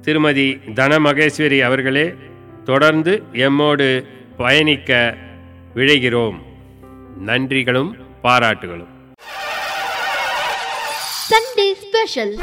திருமதி 0.00 0.60
தனமகேஸ்வரி 0.74 1.60
அவர்களே 1.60 2.14
தொடர்ந்து 2.64 3.22
எம்மோடு 3.32 4.04
பயணிக்க 4.36 5.14
விழைகிறோம். 5.74 6.38
நன்றிகளும் 7.26 7.92
பாராட்டுகளும். 8.22 8.96
Sunday 11.30 11.72
Special. 11.82 12.38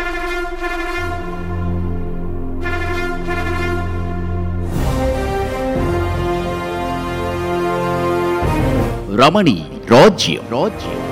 ரமணி 9.15 9.67
ராஜ்யம். 9.86 10.44
ராஜ்யம். 10.50 11.04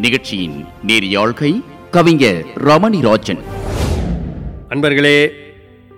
நிகழ்ச்சியின் 0.00 0.64
நேரியாழ்கை 0.86 1.64
கவிஞர் 1.90 2.44
ரமணி 2.54 3.00
ராஜன் 3.00 3.38
அன்பர்களே 4.68 5.28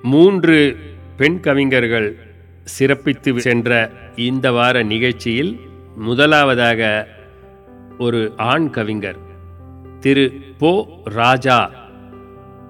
மூன்று 0.02 0.76
பெண் 1.16 1.40
கவிஞர்கள் 1.40 2.16
சிறப்பித்து 2.78 3.36
சென்ற 3.36 3.90
இந்த 4.16 4.52
வார 4.52 4.82
நிகழ்ச்சியில் 4.82 5.60
முதலாவதாக 5.96 7.08
ஒரு 7.98 8.32
ஆண் 8.36 8.70
கவிஞர் 8.70 9.16
திரு 10.00 10.32
போ 10.58 10.86
ராஜா. 11.04 11.70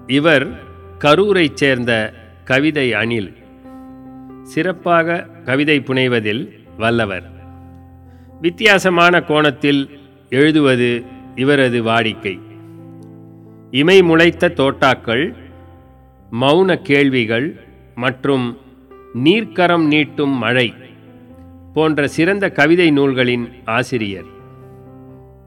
இவர் 0.07 0.63
கரூரைச் 0.99 1.55
சேர்ந்த 1.55 2.13
கவிதை 2.43 2.93
அணில் 2.93 3.37
சிறப்பாக 4.43 5.27
கவிதை 5.43 5.79
புனைவதில் 5.79 6.49
வல்லவர். 6.77 7.31
வித்தியாசமான 8.41 9.21
கோணத்தில் 9.21 10.01
எழுதுவது 10.29 11.03
இவரது 11.35 11.83
வாடிக்கை. 11.83 12.39
இமை 13.71 14.01
முளைத்த 14.01 14.47
தோட்டாக்கள் 14.47 15.33
மௌன 16.41 16.75
கேள்விகள் 16.75 17.59
மற்றும் 17.95 18.57
நீர்க்கரம் 19.23 19.91
நீட்டும் 19.91 20.35
மழை 20.37 20.73
போன்ற 21.73 22.07
சிறந்த 22.07 22.49
கவிதை 22.49 22.91
நூல்களின் 22.91 23.51
ஆசிரியர். 23.65 24.25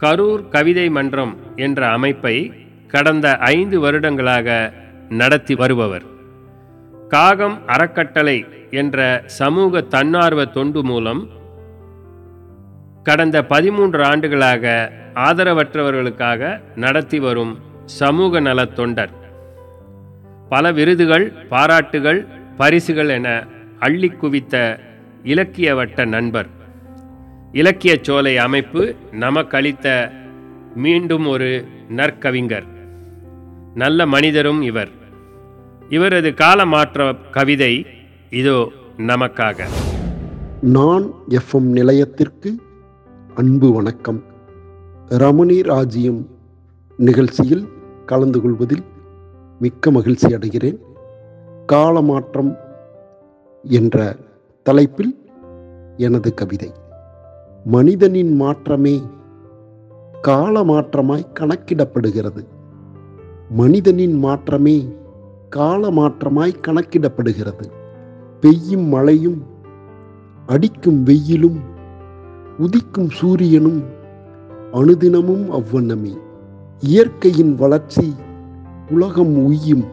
கரூர் 0.01 0.49
கவிதை 0.49 0.89
மன்றம் 0.89 1.37
என்ற 1.57 1.89
அமைப்பை 1.89 2.53
கடந்த 2.87 3.37
ஐந்து 3.37 3.81
வருடங்களாக 3.81 4.73
நடத்தி 5.09 5.55
வருபவர். 5.55 6.03
காகம் 7.09 7.67
அறக்கட்டளை 7.67 8.45
என்ற 8.71 9.23
சமூக 9.27 9.81
தன்னார்வ 9.81 10.45
தொண்டு 10.45 10.85
மூலம் 10.85 11.29
கடந்த 13.03 13.45
பதிமூன்று 13.45 14.05
ஆண்டுகளாக 14.05 14.93
ஆதரவற்றவர்களுக்காக 15.17 16.61
நடத்தி 16.77 17.19
வரும் 17.19 17.59
சமூக 17.85 18.41
நலத் 18.41 18.75
தொண்டர். 18.75 19.11
பல 20.49 20.73
விருதுகள் 20.73 21.33
பாராட்டுகள் 21.33 22.27
பரிசுகள் 22.57 23.09
என 23.09 23.47
அள்ளி 23.79 24.09
குவித்த 24.09 24.81
இலக்கியவட்ட 25.25 26.07
நண்பர். 26.07 26.47
இலக்கிய 27.53 27.99
சோலை 28.03 28.39
அமைப்பு 28.39 28.95
நமக்களித்த 29.21 30.11
மீண்டும் 30.75 31.27
ஒரு 31.27 31.67
நற்கவிஞர். 31.89 32.65
நல்ல 33.75 34.07
மனிதரும் 34.07 34.63
இவர். 34.63 34.89
இவரது 35.89 36.31
காலமாற்ற 36.31 37.17
கவிதை 37.31 37.87
இதோ 38.31 38.73
நமக்காக. 38.97 39.63
நான் 40.61 41.11
எஃப்எம் 41.29 41.71
நிலையத்திற்கு 41.73 42.61
அன்பு 43.35 43.73
வணக்கம். 43.73 44.35
ரமணி 45.09 45.63
ராஜ்யம் 45.63 46.27
நிகழ்ச்சியில் 46.97 47.69
கலந்து 48.07 48.41
கொள்வதில் 48.41 48.83
மிக்க 49.61 49.91
மகிழ்ச்சி 49.91 50.27
அடைகிறேன். 50.27 50.79
காலமாற்றம் 51.67 52.57
என்ற 53.63 54.17
தலைப்பில் 54.63 55.29
எனது 55.97 56.35
கவிதை 56.35 56.73
மனிதனின் 57.65 58.37
மாற்றமே 58.37 59.03
காலமாற்றமாய் 60.23 61.27
கணக்கிடப்படுகிறது. 61.41 62.45
மனிதனின் 63.51 64.19
மாற்றமே 64.19 64.89
காலமாற்றமாய் 65.57 66.55
கணக்கிடப்படுகிறது. 66.67 67.71
பெய்யும் 68.41 68.87
மழையும் 68.87 69.43
அடிக்கும் 70.47 71.03
வெயிலும் 71.03 71.61
உதிக்கும் 72.59 73.11
சூரியனும் 73.11 73.95
அனுதினமும் 74.73 75.51
அவ்வண்ணமே. 75.53 76.19
இயற்கையின் 76.81 77.55
வளர்ச்சி 77.55 78.15
உலகம் 78.91 79.37
உய்யும். 79.37 79.85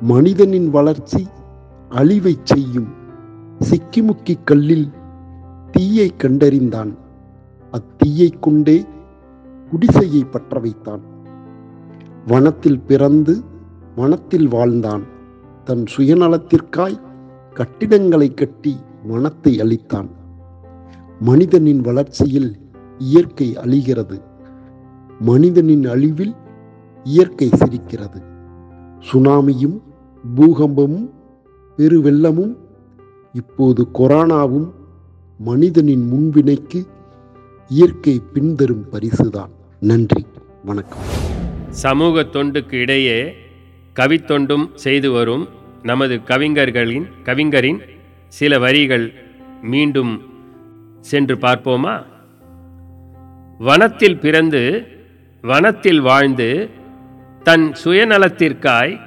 மனிதனின் 0.00 0.70
வளர்ச்சி 0.70 1.26
அழிவைச் 1.90 2.44
செய்யும். 2.44 2.88
சிக்கிமுக்கி 3.60 4.34
கல்லில் 4.44 4.90
தீயை 5.70 6.14
கண்டறிந்தான். 6.18 6.94
அத்தீயை 7.72 8.32
கொண்டே 8.40 8.84
குடிசையை 9.70 10.24
பற்ற 10.24 10.60
வைத்தான் 10.60 11.00
வனத்தில் 12.26 12.80
பிறந்து 12.80 13.42
வனத்தில் 13.96 14.48
வாழ்ந்தான். 14.48 15.02
தன் 15.64 15.84
சுயநலத்திற்காய் 15.96 17.00
கட்டிடங்களை 17.54 18.34
கட்டி 18.34 18.76
வனத்தை 19.08 19.60
அழித்தான். 19.60 20.08
மனிதனின் 21.20 21.80
வளர்ச்சியில் 21.80 22.56
இயற்கை 22.98 23.56
அழிகிறது. 23.56 24.22
மனிதனின் 25.20 25.86
அழிவில் 25.86 26.34
இயற்கை 27.04 27.48
சிரிக்கிறது. 27.48 28.22
சுனாமியும் 29.12 29.80
பூகம்பமும் 30.36 31.10
பெருவெள்ளமும் 31.76 32.56
இப்போது 33.32 33.88
கொரோனாவும் 33.94 34.72
மனிதனின் 35.38 36.12
முன்வினைக்கு 36.12 36.86
இயற்கை 37.68 38.22
பின்தரும் 38.34 38.84
பரிசுதான். 38.92 39.48
நன்றி 39.80 40.26
வணக்கம். 40.64 40.98
சமூக 41.68 42.22
தொண்டுக்கு 42.22 42.72
இடையே 42.72 43.32
கவித்தொண்டும் 44.00 44.68
செய்து 44.74 45.10
வரும் 45.10 45.48
நமது 45.82 46.22
கவிஞர்களின் 46.22 47.06
கவிஞரின் 47.22 47.78
சில 48.28 48.58
வரிகள் 48.58 49.12
மீண்டும் 49.62 50.20
சென்று 51.00 51.36
பார்ப்போமா? 51.36 52.02
வனத்தில் 53.58 54.18
பிறந்து 54.18 54.86
வனத்தில் 55.42 56.00
வாழ்ந்து 56.00 56.70
தன் 57.42 57.72
சுயநலத்திற்காய் 57.84 59.00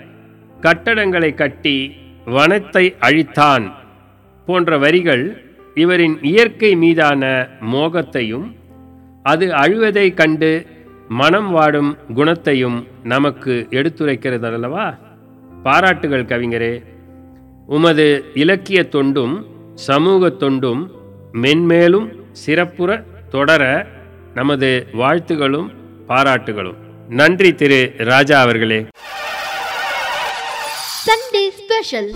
கட்டடங்களை 0.61 1.33
கட்டி 1.33 1.95
வனத்தை 2.25 2.93
அழித்தான் 2.99 3.71
போன்ற 4.45 4.77
வரிகள் 4.77 5.43
இவரின் 5.75 6.17
இயற்கை 6.21 6.75
மீதான 6.75 7.49
மோகத்தையும் 7.61 8.55
அது 9.23 9.53
அழுவதை 9.53 10.13
கண்டு 10.13 10.65
மனம் 11.09 11.51
வாடும் 11.51 11.97
குணத்தையும் 12.13 12.87
நமக்கு 13.03 13.67
எடுத்துரைக்கிறது 13.69 14.53
அல்லவா 14.53 14.97
பாராட்டுகள் 15.63 16.23
கவிஞரே. 16.23 16.83
உமது 17.67 18.23
இலக்கிய 18.33 18.87
தொண்டும் 18.87 19.45
சமூக 19.75 20.29
தொண்டும் 20.29 20.91
மென்மேலும் 21.33 22.19
சிறப்புற 22.31 23.03
தொடர 23.29 23.87
நமது 24.33 24.87
வாழ்த்துகளும் 24.93 25.69
பாராட்டுகளும். 26.07 26.75
நன்றி 27.09 27.55
திரு 27.55 27.93
ராஜா 27.97 28.41
அவர்களே. 28.41 28.85
Sunday 31.05 31.49
Special. 31.59 32.15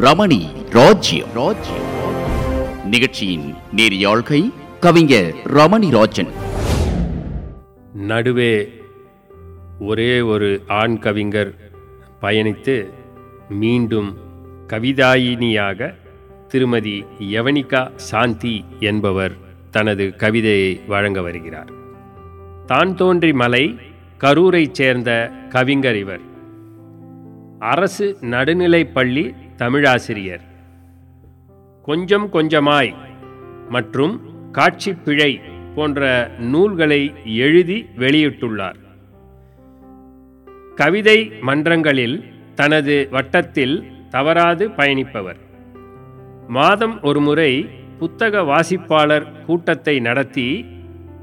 ரமணி 0.00 0.46
ராஜ்யம். 0.70 1.28
ராஜ்யம் 1.34 1.84
நிகழ்ச்சியின் 2.84 3.54
நேரியாழ்கை 3.76 4.52
கவிஞர் 4.80 5.34
ரமணி 5.44 5.90
ராஜன். 5.90 6.28
நடுவே 7.92 8.82
ஒரே 9.80 10.20
ஒரு 10.20 10.62
ஆண் 10.66 10.98
கவிஞர் 10.98 11.64
பயணித்து 12.26 12.90
மீண்டும் 13.48 14.16
கவிதாயினியாக 14.66 15.94
திருமதி 16.48 17.04
யவனிகா 17.20 17.90
சாந்தி 17.94 18.64
என்பவர் 18.80 19.32
தனது 19.70 20.14
கவிதையை 20.16 20.80
வழங்க 20.86 21.20
வருகிறார். 21.20 21.70
தான் 22.66 22.94
தோன்றி 22.94 23.32
மலை 23.32 23.78
கரூரைச் 24.20 24.72
சேர்ந்த 24.72 25.32
கவிஞர் 25.48 25.96
இவர். 25.96 26.20
அரசு 27.58 28.18
நடுநிலைப்பள்ளி 28.20 29.34
தமிழாசிரியர். 29.56 30.44
கொஞ்சம் 31.82 32.32
கொஞ்சமாய் 32.32 32.94
மற்றும் 33.68 34.20
காட்சிப்பிழை 34.52 35.40
போன்ற 35.74 36.30
நூல்களை 36.38 37.14
எழுதி 37.24 37.86
வெளியிட்டுள்ளார். 37.98 38.84
கவிதை 40.76 41.32
மன்றங்களில் 41.40 42.16
தனது 42.54 43.08
வட்டத்தில் 43.10 43.76
தவறாது 44.10 44.68
பயணிப்பவர். 44.68 45.38
மாதம் 46.48 47.02
ஒருமுறை 47.02 47.68
புத்தக 47.98 48.42
வாசிப்பாளர் 48.42 49.26
கூட்டத்தை 49.46 50.00
நடத்தி 50.00 50.66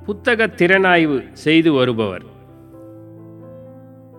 புத்தக 0.05 0.47
திறனாய்வு 0.47 1.17
செய்து 1.31 1.73
வருபவர். 1.73 2.25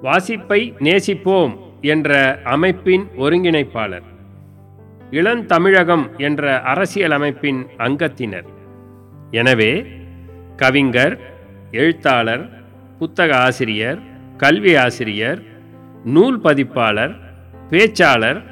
வாசிப்பை 0.03 0.61
நேசிப்போம் 0.79 1.55
என்ற 1.81 2.41
அமைப்பின் 2.45 3.05
ஒருங்கிணைப்பாளர். 3.19 4.07
இளந்தமிழகம் 5.11 6.07
என்ற 6.19 6.61
அரசியல் 6.61 7.11
அமைப்பின் 7.11 7.67
அங்கத்தினர். 7.77 8.49
எனவே 9.31 9.87
கவிஞர் 10.57 11.19
எழுத்தாளர் 11.71 12.45
புத்தக 12.99 13.37
ஆசிரியர் 13.39 14.01
கல்வி 14.45 14.77
ஆசிரியர் 14.77 15.43
நூல் 16.05 16.41
பதிப்பாளர் 16.41 17.17
பேச்சாளர் 17.71 18.43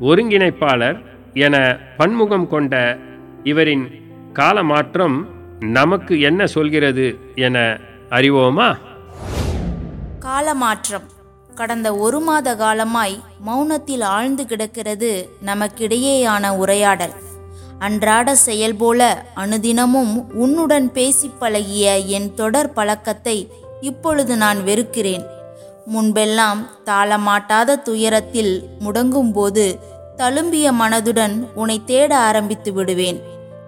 ஒருங்கிணைப்பாளர் 0.00 1.04
என 1.34 1.78
பன்முகம் 1.96 2.48
கொண்ட 2.48 2.98
இவரின் 3.42 3.90
காலமாற்றம் 4.32 5.26
நமக்கு 5.60 6.20
என்ன 6.20 6.46
சொல்கிறது 6.46 7.18
என 7.34 7.78
அறிவோமா? 8.10 8.76
காலமாற்றம். 10.18 11.02
கடந்த 11.54 11.94
ஒரு 11.94 12.20
மாத 12.20 12.56
காலமாய் 12.56 13.20
மௌனத்தில் 13.46 14.02
ஆழ்ந்து 14.02 14.46
கிடக்கிறது 14.46 15.28
நமக்கிடையேயான 15.46 16.56
உரையாடல். 16.56 17.12
அன்றாட 17.78 18.34
செயல் 18.34 18.76
போல 18.76 19.24
அனுதினமும் 19.36 20.32
உன்னுடன் 20.32 20.92
பேசி 20.92 21.30
பழகிய 21.38 21.98
என் 21.98 22.34
தொடர் 22.34 22.72
பழக்கத்தை 22.72 23.52
இப்பொழுது 23.80 24.36
நான் 24.36 24.62
வெறுக்கிறேன். 24.62 25.38
முன்பெல்லாம் 25.92 26.66
தாளமாட்டாத 26.86 27.82
துயரத்தில் 27.82 28.64
முடங்கும்போது 28.78 29.78
தழும்பிய 30.16 30.72
மனதுடன் 30.80 31.48
உன்னை 31.54 31.80
தேட 31.84 32.16
ஆரம்பித்து 32.16 32.72
விடுவேன். 32.72 33.20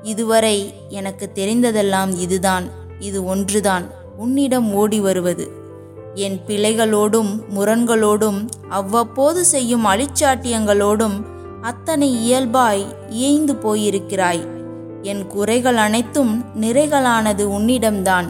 இதுவரை 0.02 0.74
எனக்கு 0.88 1.30
தெரிந்ததெல்லாம் 1.35 2.18
இதுதான். 2.18 2.64
இது 2.98 3.24
ஒன்றுதான். 3.24 3.90
உன்னிடம் 4.16 4.74
ஓடி 4.74 5.00
வருவது. 5.00 5.50
என் 6.14 6.40
பிழைகளோடும் 6.46 7.40
முரண்களோடும் 7.56 8.48
அவ்வப்போது 8.68 9.44
செய்யும் 9.44 9.87
அழிச்சாட்டியங்களோடும் 9.87 11.22
அத்தனை 11.61 12.22
இயல்பாய் 12.22 12.96
இயைந்து 13.08 13.52
போயிருக்கிறாய். 13.52 14.46
என் 15.02 15.26
குறைகள் 15.26 15.76
அனைத்தும் 15.76 16.44
நிறைகளானது 16.61 17.44
உன்னிடம்தான். 17.58 18.28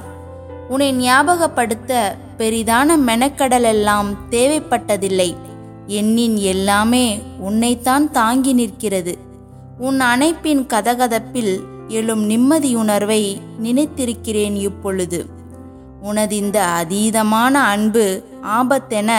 உன்னை 0.69 1.11
ஞாபகப்படுத்த 1.11 2.17
பெரிதான 2.39 2.97
மெனக்கடலெல்லாம் 3.07 4.15
தேவைப்பட்டதில்லை. 4.31 5.37
எண்ணின் 5.87 6.37
எல்லாமே 6.37 7.23
உன்னைத்தான் 7.39 8.11
தாங்கி 8.11 8.53
நிற்கிறது. 8.53 9.19
உன் 9.79 10.01
அணைப்பின் 10.01 10.67
கதகதப்பில் 10.69 11.61
எழும் 11.89 12.31
நிம்மதியுணர்வை 12.31 13.37
நினைத்திருக்கிறேன் 13.63 14.55
இப்பொழுது. 14.55 15.27
உனது 16.03 16.37
இந்த 16.37 16.67
அதீதமான 16.67 17.53
அன்பு 17.53 18.25
ஆபத்தென 18.43 19.13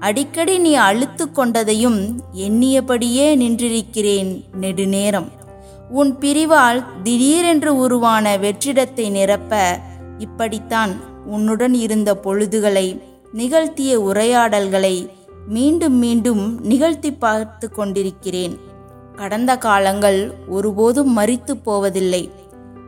அடிக்கடி 0.00 0.58
நீ 0.58 0.74
அழுத்து 0.74 1.28
கொண்டதையும் 1.34 2.16
எண்ணியபடியே 2.36 3.36
நின்றிருக்கிறேன் 3.36 4.44
நெடுநேரம். 4.60 5.28
உன் 5.88 6.16
பிரிவால் 6.20 6.84
திடீரென்று 7.02 7.76
உருவான 7.76 8.36
வெற்றிடத்தை 8.36 9.10
நிரப்ப 9.10 9.78
இப்படித்தான் 10.18 11.00
உன்னுடன் 11.26 11.74
இருந்த 11.74 12.16
பொழுதுகளை 12.16 13.02
நிகழ்த்திய 13.32 14.00
உரையாடல்களை 14.00 15.08
மீண்டும் 15.48 15.94
மீண்டும் 15.94 16.60
நிகழ்த்தி 16.60 17.12
பார்த்து 17.12 17.70
கொண்டிருக்கிறேன். 17.70 18.58
கடந்த 19.16 19.56
காலங்கள் 19.56 20.34
ஒருபோதும் 20.48 21.18
மறித்து 21.18 21.52
போவதில்லை. 21.62 22.30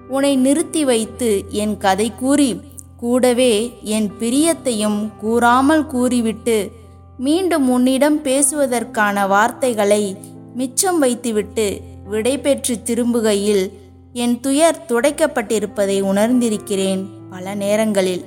உன்னை 0.08 0.36
நிறுத்தி 0.36 0.84
வைத்து 0.84 1.44
என் 1.48 1.76
கதை 1.76 2.12
கூறி 2.14 2.60
கூடவே 2.96 3.72
என் 3.82 4.10
பிரியத்தையும் 4.20 5.10
கூறாமல் 5.18 5.86
கூறிவிட்டு 5.86 6.70
மீண்டும் 7.18 7.68
உன்னிடம் 7.68 8.22
பேசுவதற்கான 8.22 9.28
வார்த்தைகளை 9.28 10.16
மிச்சம் 10.54 10.98
வைத்துவிட்டு 10.98 11.80
விடை 12.04 12.38
பெற்று 12.38 12.78
திரும்புகையில் 12.84 13.72
என் 14.12 14.40
துயர் 14.40 14.84
துடைக்கப்பட்டிருப்பதை 14.88 16.02
உணர்ந்திருக்கிறேன். 16.02 17.06
பல 17.30 17.54
நேரங்களில். 17.54 18.24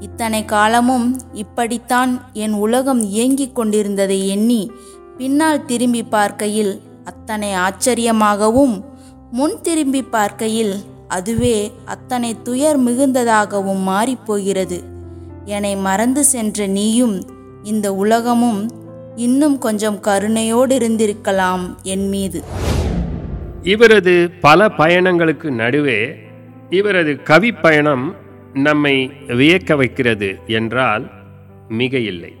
இத்தனை 0.00 0.44
காலமும் 0.44 1.20
இப்படித்தான் 1.32 2.20
என் 2.32 2.52
உலகம் 2.52 3.00
இயங்கிக் 3.00 3.54
கொண்டிருந்ததை 3.54 4.28
எண்ணி 4.28 4.72
பின்னால் 5.16 5.64
திரும்பி 5.64 6.02
பார்க்கையில் 6.02 6.80
அத்தனை 7.04 7.52
ஆச்சரியமாகவும் 7.52 8.84
முன் 9.30 9.56
திரும்பி 9.62 10.02
பார்க்கையில் 10.02 10.74
அதுவே 11.08 11.72
அத்தனை 11.84 12.36
துயர் 12.42 12.80
மிகுந்ததாகவும் 12.80 13.82
மாறிப்போகிறது. 13.88 14.78
என்னை 15.44 15.76
மறந்து 15.76 16.24
சென்ற 16.24 16.66
நீயும் 16.66 17.16
இந்த 17.62 17.94
உலகமும் 17.94 18.60
இன்னும் 19.16 19.58
கொஞ்சம் 19.58 19.96
கருணையோடு 19.96 20.74
இருந்திருக்கலாம் 20.80 21.64
என் 21.82 22.08
மீது. 22.08 22.42
இவரது 23.62 24.30
பல 24.40 24.68
பயணங்களுக்கு 24.68 25.50
நடுவே 25.50 26.00
இவரது 26.70 27.22
கவி 27.22 27.52
பயணம் 27.52 28.26
நம்மை 28.62 29.10
வியக்க 29.28 29.76
வைக்கிறது 29.76 30.38
என்றால் 30.46 31.10
மிக 31.68 31.98
இல்லை 31.98 32.32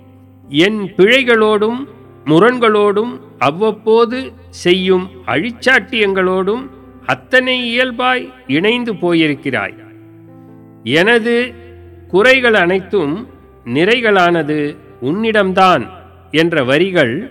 என் 0.48 0.80
பிழைகளோடும் 0.96 1.86
முரண்களோடும் 2.26 3.20
அவ்வப்போது 3.38 4.32
செய்யும் 4.50 5.10
அழிச்சாட்டியங்களோடும் 5.26 6.68
அத்தனை 7.06 7.70
இயல்பாய் 7.70 8.32
இணைந்து 8.46 8.94
போயிருக்கிறாய். 8.94 9.74
எனது 10.82 11.54
குறைகள் 12.08 12.54
அனைத்தும் 12.54 13.28
நிறைகளானது 13.66 14.76
உன்னிடம்தான் 15.02 15.84
என்ற 16.30 16.64
வரிகள் 16.64 17.30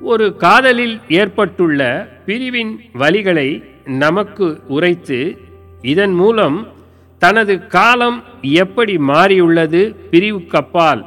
ஒரு 0.00 0.36
காதலில் 0.36 1.00
ஏற்பட்டுள்ள 1.08 2.08
பிரிவின் 2.26 2.80
வலிகளை 2.94 3.62
நமக்கு 3.84 4.60
உரைத்து 4.66 5.38
இதன் 5.82 6.14
மூலம் 6.14 6.66
தனது 7.18 7.66
காலம் 7.66 8.24
எப்படி 8.42 8.96
மாறியுள்ளது 8.96 9.94
பிரிவுக்கப்பால் 10.10 11.04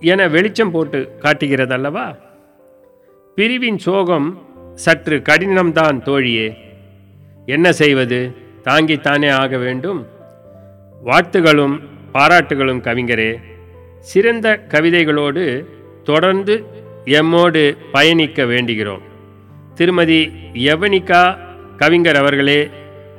என 0.00 0.28
வெளிச்சம் 0.28 0.70
போட்டு 0.70 1.08
காட்டுகிறதல்லவா? 1.20 2.18
பிரிவின் 3.34 3.78
சோகம் 3.78 4.42
சற்று 4.74 5.22
கடினம்தான் 5.28 6.02
தோழியே. 6.02 6.56
என்ன 7.46 7.72
செய்வது? 7.72 8.34
தாங்கித்தானே 8.64 9.30
ஆக 9.30 9.56
வேண்டும். 9.56 10.06
வாழ்த்துகளும் 11.04 11.78
பாராட்டுகளும் 12.14 12.80
கவிஞரே. 12.80 13.36
சிறந்த 14.00 14.64
கவிதைகளோடு 14.68 15.64
தொடர்ந்து 16.04 16.64
எம்மோடு 17.04 17.76
பயணிக்க 17.92 18.44
வேண்டுகிறோம். 18.44 19.02
திருமதி 19.74 20.30
யவனிகா 20.52 21.36
கவிஞர் 21.76 22.16
அவர்களே 22.16 22.70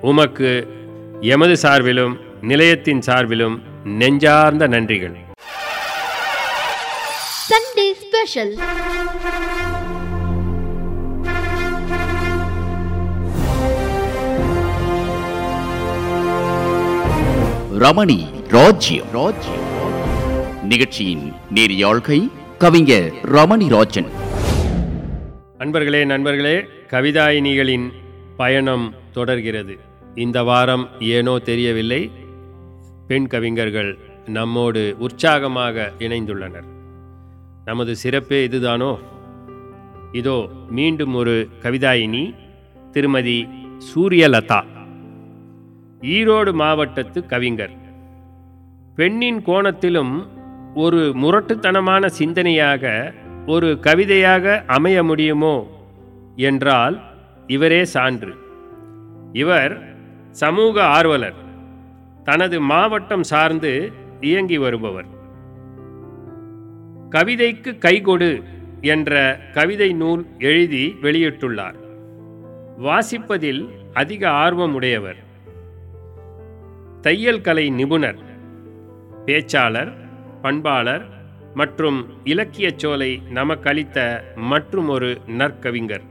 உமக்கு 0.01 0.75
எமது 1.21 1.69
சார்பிலும் 1.69 2.15
நிலையத்தின் 2.41 2.99
சார்பிலும் 2.99 3.61
நெஞ்சார்ந்த 3.83 4.67
நன்றிகள். 4.67 5.15
Sunday 7.49 7.93
Special. 7.93 8.59
ரமணி 17.79 18.25
ராஜ்யம். 18.47 19.05
ராஜ்யம் 19.11 19.65
நிகழ்ச்சியின் 20.63 21.33
நேரியாழ்கை 21.53 22.31
கவிஞர் 22.57 23.11
ரமணி 23.23 23.69
ராஜன். 23.69 24.09
அன்பர்களே 25.59 26.05
நண்பர்களே 26.05 26.65
கவிதாயினிகளின் 26.87 27.91
பயணம் 28.37 28.93
தொடர்கிறது. 29.13 29.86
இந்த 30.17 30.43
வாரம் 30.43 30.87
ஏனோ 30.99 31.37
தெரியவில்லை. 31.37 32.11
பெண் 33.07 33.27
கவிஞர்கள் 33.27 33.97
நம்மோடு 34.25 34.95
உற்சாகமாக 34.99 35.91
இணைந்துள்ளனர். 35.99 36.67
நமது 37.65 37.95
சிறப்பே 37.95 38.47
இதுதானோ? 38.47 38.99
இதோ 40.11 40.49
மீண்டும் 40.69 41.13
ஒரு 41.13 41.49
கவிதாயினி 41.61 42.35
திருமதி 42.91 43.47
சூரியலதா. 43.77 44.61
ஈரோடு 46.01 46.53
மாவட்டத்து 46.53 47.25
கவிஞர். 47.25 47.71
பெண்ணின் 48.95 49.43
கோணத்திலும் 49.45 50.27
ஒரு 50.75 51.13
முரட்டுத்தனமான 51.15 52.07
சிந்தனையாக 52.19 53.13
ஒரு 53.45 53.79
கவிதையாக 53.79 54.63
அமைய 54.67 55.03
முடியுமோ? 55.03 55.67
என்றால் 56.35 57.01
இவரே 57.47 57.85
சான்று. 57.85 58.35
இவர் 59.33 59.95
சமூக 60.41 60.83
ஆர்வலர் 60.97 61.37
தனது 62.23 62.61
மாவட்டம் 62.61 63.23
சார்ந்து 63.23 63.71
இயங்கி 64.21 64.57
வருபவர். 64.57 65.07
கவிதைக்கு 67.09 67.71
கைகொடு 67.77 68.43
என்ற 68.81 69.13
கவிதை 69.53 69.93
நூல் 69.93 70.23
எழுதி 70.39 70.95
வெளியிட்டுள்ளார். 71.01 71.77
வாசிப்பதில் 72.83 73.63
அதிக 73.93 74.29
ஆர்வம் 74.29 74.73
உடையவர் 74.73 75.19
தையல் 77.01 77.41
கலை 77.41 77.69
நிபுணர் 77.69 78.21
பேச்சாளர் 79.25 79.91
பண்பாளர் 80.41 81.05
மற்றும் 81.53 81.99
இலக்கியச் 82.23 82.79
சோலை 82.79 83.11
நமக்களித்த 83.33 84.21
மற்றும் 84.35 84.89
ஒரு 84.89 85.17
நற்கவிஞர். 85.27 86.07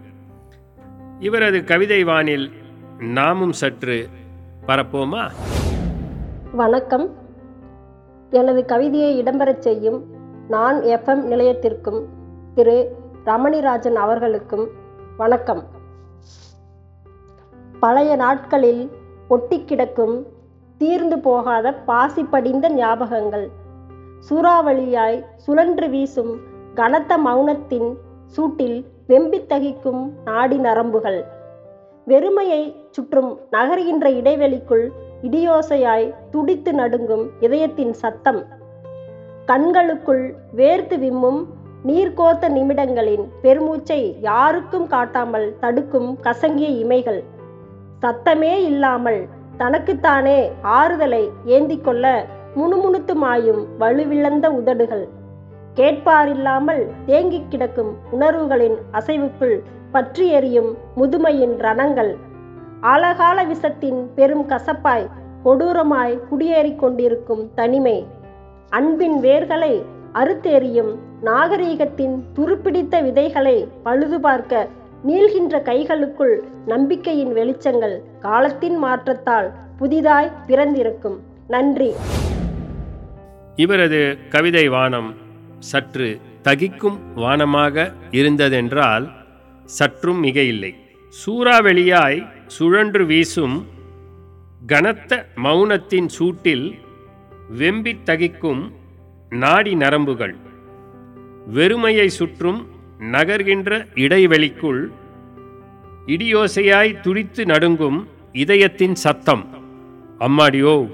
இவரது 1.21 1.65
கவிதை 1.65 2.05
வானில் 2.05 2.47
நாமும் 3.01 3.53
சற்று 3.53 4.09
பரப்போமா? 4.67 5.31
வணக்கம். 6.53 7.11
எனது 8.31 8.65
கவிதையை 8.65 9.23
இடம்பெறச் 9.23 9.59
செய்யும் 9.59 10.05
நான் 10.49 10.83
எஃப்எம் 10.83 11.25
நிலையத்திற்கும் 11.25 12.03
திரு 12.55 12.97
ரமணிராஜன் 13.25 13.95
அவர்களுக்கும் 13.95 14.69
வணக்கம். 15.17 15.65
பழைய 17.81 18.17
நாட்களில் 18.17 18.91
ஒட்டி 19.29 19.65
கிடக்கும் 19.65 20.27
தீர்ந்து 20.79 21.19
போகாத 21.19 21.75
பாசி 21.75 22.25
படிந்த 22.25 22.71
ஞாபகங்கள் 22.71 23.51
சூறாவளியாய் 24.31 25.25
சுழன்று 25.37 25.89
வீசும் 25.89 26.41
கனத்த 26.75 27.19
மௌனத்தின் 27.19 27.97
சூட்டில் 28.37 28.85
வெம்பித்தகிக்கும் 29.09 30.13
நாடி 30.25 30.57
நரம்புகள் 30.59 31.25
வெறுமையை 32.07 32.75
சுற்றும் 32.91 33.31
நகர்கின்ற 33.51 34.07
இடைவெளிக்குள் 34.11 34.85
இடியோசையாய் 35.23 36.15
துடித்து 36.31 36.73
நடுங்கும் 36.73 37.25
இதயத்தின் 37.41 37.93
சத்தம். 37.93 38.41
கண்களுக்குள் 39.47 40.35
வேர்த்து 40.57 40.97
விம்மும் 40.99 41.41
நீர்கோர்த்த 41.85 42.49
நிமிடங்களின் 42.49 43.25
பெருமூச்சை 43.43 44.01
யாருக்கும் 44.21 44.87
காட்டாமல் 44.87 45.57
தடுக்கும் 45.61 46.19
கசங்கிய 46.23 46.69
இமைகள். 46.85 47.21
சத்தமே 48.01 48.55
இல்லாமல் 48.65 49.21
தனக்குத்தானே 49.57 50.51
ஆறுதலை 50.63 51.25
ஏந்தி 51.45 51.81
கொள்ள 51.81 52.27
முணுமுணுத்து 52.57 53.15
மாயும் 53.15 53.63
வலுவிழந்த 53.81 54.47
உதடுகள். 54.51 55.07
கேட்பாரில்லாமல் 55.75 56.83
தேங்கிக் 57.07 57.51
கிடக்கும் 57.51 57.93
உணர்வுகளின் 58.11 58.77
அசைவுக்குள் 58.93 59.57
பற்றி 59.93 60.29
எறியும் 60.29 60.77
முதுமையின் 60.97 61.57
ரணங்கள். 61.59 62.17
ஆழகால 62.83 63.47
விஷத்தின் 63.47 64.07
பெரும் 64.15 64.49
கசப்பாய் 64.49 65.11
கொடூரமாய் 65.45 66.21
குடியேறி 66.29 66.77
கொண்டிருக்கும் 66.77 67.51
தனிமை. 67.55 68.07
அன்பின் 68.69 69.21
வேர்களை 69.23 69.83
அறுத்தெறியும் 70.13 70.95
நாகரீகத்தின் 71.25 72.23
துருப்பிடித்த 72.35 73.03
விதைகளை 73.03 73.69
பழுது 73.83 74.21
பார்க்க 74.21 74.69
நீள்கின்ற 75.03 75.61
கைகளுக்குள் 75.61 76.43
நம்பிக்கையின் 76.67 77.35
வெளிச்சங்கள் 77.35 78.03
காலத்தின் 78.21 78.79
மாற்றத்தால் 78.79 79.53
புதிதாய் 79.79 80.33
பிறந்திருக்கும். 80.47 81.21
நன்றி. 81.49 81.95
இவரது 83.57 84.17
கவிதை 84.29 84.69
வானம் 84.69 85.15
சற்று 85.59 86.19
தகிக்கும் 86.43 86.99
வானமாக 87.17 87.93
இருந்ததென்றால் 88.11 89.16
சற்றும் 89.67 90.19
மிக 90.19 90.41
இல்லை 90.41 90.75
சூறாவளியாய் 91.11 92.27
சுழன்று 92.47 93.07
வீசும் 93.07 93.67
கனத்த 94.67 95.29
மௌனத்தின் 95.37 96.09
சூட்டில் 96.19 96.79
வெம்பித் 97.59 98.05
தகிக்கும் 98.05 98.73
நாடி 99.31 99.75
நரம்புகள். 99.75 100.37
வெறுமையை 101.55 102.07
சுற்றும் 102.07 102.67
நகர்கின்ற 103.01 103.87
இடைவெளிக்குள் 103.95 104.91
இடியோசையாய் 106.07 107.01
துடித்து 107.01 107.47
நடுங்கும் 107.47 108.09
இதயத்தின் 108.33 108.95
சத்தம். 108.95 109.45
அம்மாடியோ 110.21 110.91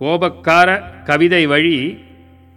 கோபக்கார 0.00 0.82
கவிதை 1.04 1.46
வழி 1.46 1.98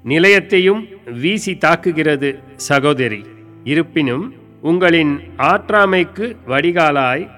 நிலையத்தையும் 0.05 1.11
வீசி 1.19 1.53
தாக்குகிறது 1.53 2.39
சகோதரி. 2.55 3.25
இருப்பினும் 3.63 4.33
உங்களின் 4.65 5.19
ஆற்றாமைக்கு 5.37 6.35
வடிகாலாய் 6.47 7.29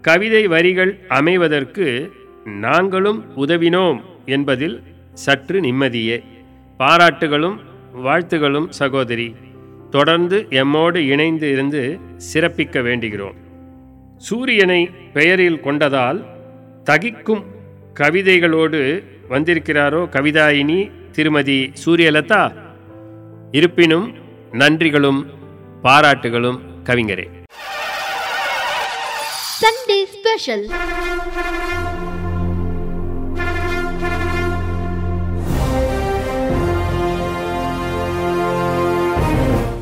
கவிதை 0.00 0.46
வரிகள் 0.46 0.98
அமைவதற்கு 1.08 2.10
நாங்களும் 2.44 3.24
உதவினோம் 3.36 4.00
என்பதில் 4.24 4.82
சற்று 5.12 5.60
நிம்மதியே. 5.60 6.24
பாராட்டுகளும் 6.78 7.56
வாழ்த்துகளும் 8.04 8.68
சகோதரி. 8.68 9.34
தொடர்ந்து 9.90 10.46
எம்மோடு 10.50 10.96
இணைந்து 10.96 11.52
இருந்து 11.52 11.98
சிறப்பிக்க 12.34 12.82
வேண்டுகிறோம். 12.82 13.34
சூரியனை 14.16 14.90
பெயரில் 15.12 15.60
கொண்டதால் 15.64 16.24
தகிக்கும் 16.90 17.44
கவிதைகளோடு 18.00 19.04
வந்திருக்கிறாரோ 19.30 20.02
கவிதாயினி 20.16 20.90
திருமதி 21.12 21.72
சூரியலதா? 21.86 22.52
இருப்பினும் 23.52 24.14
நன்றிகளும் 24.52 25.26
பாராட்டுகளும். 25.82 26.72
கவிஞரே. 26.84 27.28
Sunday 29.60 30.02
Special. 30.14 30.68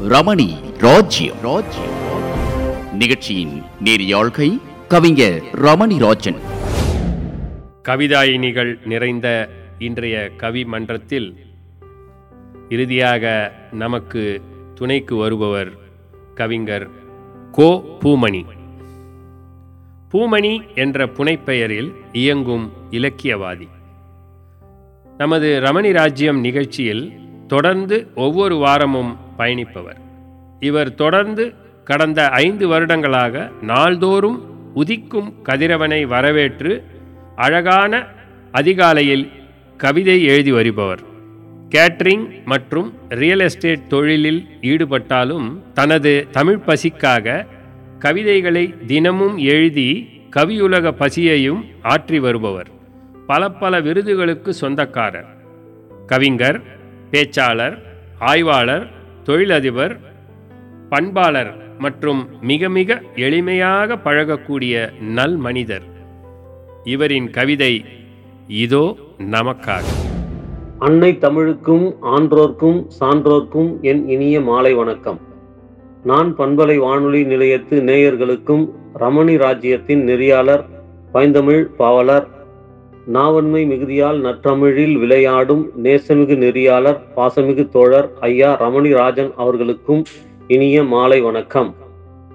ரமணி 0.08 0.60
ராஜ்யம். 0.78 1.40
ராஜ்யம் 1.42 2.00
நிகழ்ச்சியின் 2.92 3.62
நேரியாழ்கை 3.84 4.60
கவிஞர் 4.88 5.42
ரமணி 5.42 5.98
ராஜன். 5.98 6.36
கவிதாயினிகள் 7.88 8.86
நிறைந்த 8.86 9.48
இன்றைய 9.78 10.30
கவி 10.36 10.64
மன்றத்தில் 10.64 11.36
இறுதியாக 12.68 13.52
நமக்கு 13.72 14.40
துணைக்கு 14.74 15.16
வருபவர் 15.16 15.81
கவிஞர் 16.34 16.90
கோ 17.52 17.84
பூமணி. 18.00 18.44
பூமணி 20.12 20.74
என்ற 20.74 21.06
புனைப்பெயரில் 21.06 21.94
இயங்கும் 22.12 22.72
இலக்கியவாதி. 22.90 23.68
நமது 25.18 25.60
ரமணி 25.60 25.92
ராஜ்யம் 25.92 26.40
நிகழ்ச்சியில் 26.40 27.12
தொடர்ந்து 27.46 28.06
ஒவ்வொரு 28.14 28.56
வாரமும் 28.56 29.16
பயணிப்பவர். 29.38 30.00
இவர் 30.60 30.94
தொடர்ந்து 30.94 31.54
கடந்த 31.84 32.28
ஐந்து 32.28 32.68
வருடங்களாக 32.68 33.50
நாள்தோறும் 33.62 34.42
உதிக்கும் 34.76 35.32
கதிரவனை 35.44 36.06
வரவேற்று 36.06 36.84
அழகான 37.36 38.06
அதிகாலையில் 38.52 39.30
கவிதை 39.76 40.24
எழுதி 40.24 40.52
வருபவர். 40.52 41.10
கேட்ரிங் 41.72 42.44
மற்றும் 42.44 42.94
ரியல் 43.08 43.40
எஸ்டேட் 43.40 43.88
தொழிலில் 43.88 44.46
ஈடுபட்டாலும் 44.60 45.72
தனது 45.72 46.26
தமிழ் 46.30 46.58
பசிக்காக 46.66 47.46
கவிதைகளை 47.98 48.74
தினமும் 48.86 49.36
எழுதி 49.36 50.08
கவியுலக 50.36 50.90
பசியையும் 50.90 51.64
ஆற்றி 51.82 52.20
வருபவர். 52.20 52.68
பல 53.26 53.48
பல 53.48 53.80
விருதுகளுக்கு 53.80 54.48
சொந்தக்காரர். 54.48 55.26
கவிஞர் 56.06 56.62
பேச்சாளர் 57.10 57.78
ஆய்வாளர் 58.18 58.90
தொழிலதிபர் 59.24 60.00
பண்பாளர் 60.88 61.78
மற்றும் 61.78 62.28
மிக 62.40 62.68
மிக 62.68 63.02
எளிமையாக 63.16 63.98
பழகக்கூடிய 64.04 65.00
நல் 65.00 65.36
மனிதர். 65.36 65.82
இவரின் 66.84 67.30
கவிதை 67.30 67.84
இதோ 68.48 68.96
நமக்காக. 69.18 70.01
அன்னை 70.84 71.18
தமிழுக்கும் 71.18 71.96
ஆன்றோர்க்கும் 72.00 72.86
சான்றோர்க்கும் 73.00 73.80
என் 73.80 74.08
இனிய 74.08 74.40
மாலை 74.40 74.74
வணக்கம். 74.74 75.20
நான் 76.04 76.36
பண்பலை 76.36 76.76
வானொலி 76.78 77.24
நிலையத்து 77.24 77.82
நேயர்களுக்கும் 77.90 78.68
ரமணி 78.94 79.36
ராஜ்யத்தின் 79.36 80.04
நெறியாளர் 80.06 80.64
பைந்தமிழ் 81.12 81.68
பாவலர் 81.76 82.26
நாவன்மை 83.06 83.64
மிகுதியால் 83.64 84.20
நற்றமிழில் 84.20 84.98
விளையாடும் 84.98 85.70
நேசமிகு 85.82 86.36
நெறியாளர் 86.36 87.00
பாசமிகு 87.16 87.68
தோழர் 87.68 88.10
ஐயா 88.20 88.56
ரமணி 88.60 88.92
ராஜன் 88.94 89.32
அவர்களுக்கும் 89.36 90.04
இனிய 90.46 90.84
மாலை 90.84 91.20
வணக்கம். 91.20 91.74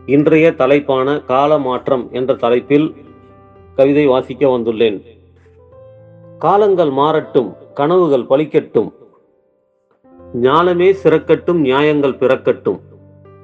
இன்றைய 0.06 0.56
தலைப்பான 0.56 1.20
கால 1.20 1.58
மாற்றம் 1.58 2.10
என்ற 2.12 2.34
தலைப்பில் 2.34 2.96
கவிதை 3.76 4.06
வாசிக்க 4.06 4.48
வந்துள்ளேன். 4.48 5.04
காலங்கள் 6.40 6.90
மாறட்டும். 6.90 7.66
கனவுகள் 7.78 8.26
பலிக்கட்டும் 8.30 8.92
ஞானமே 10.34 10.92
சிறக்கட்டும் 10.92 11.60
நியாயங்கள் 11.60 12.12
பிறக்கட்டும். 12.12 12.80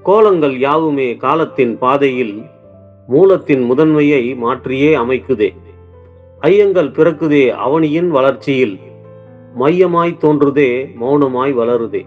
கோலங்கள் 0.03 0.59
யாவுமே 0.59 1.15
காலத்தின் 1.15 1.77
பாதையில் 1.77 2.41
மூலத்தின் 3.07 3.71
முதன்மையை 3.71 4.35
மாற்றியே 4.35 4.95
அமைக்குதே. 4.95 5.53
ஐயங்கள் 6.41 6.89
பிறக்குதே 6.91 7.49
அவனியின் 7.49 8.09
வளர்ச்சியில். 8.11 8.79
மையமாய் 9.59 10.17
தோன்றுதே 10.21 10.95
மௌனமாய் 11.01 11.53
வளருதே. 11.53 12.05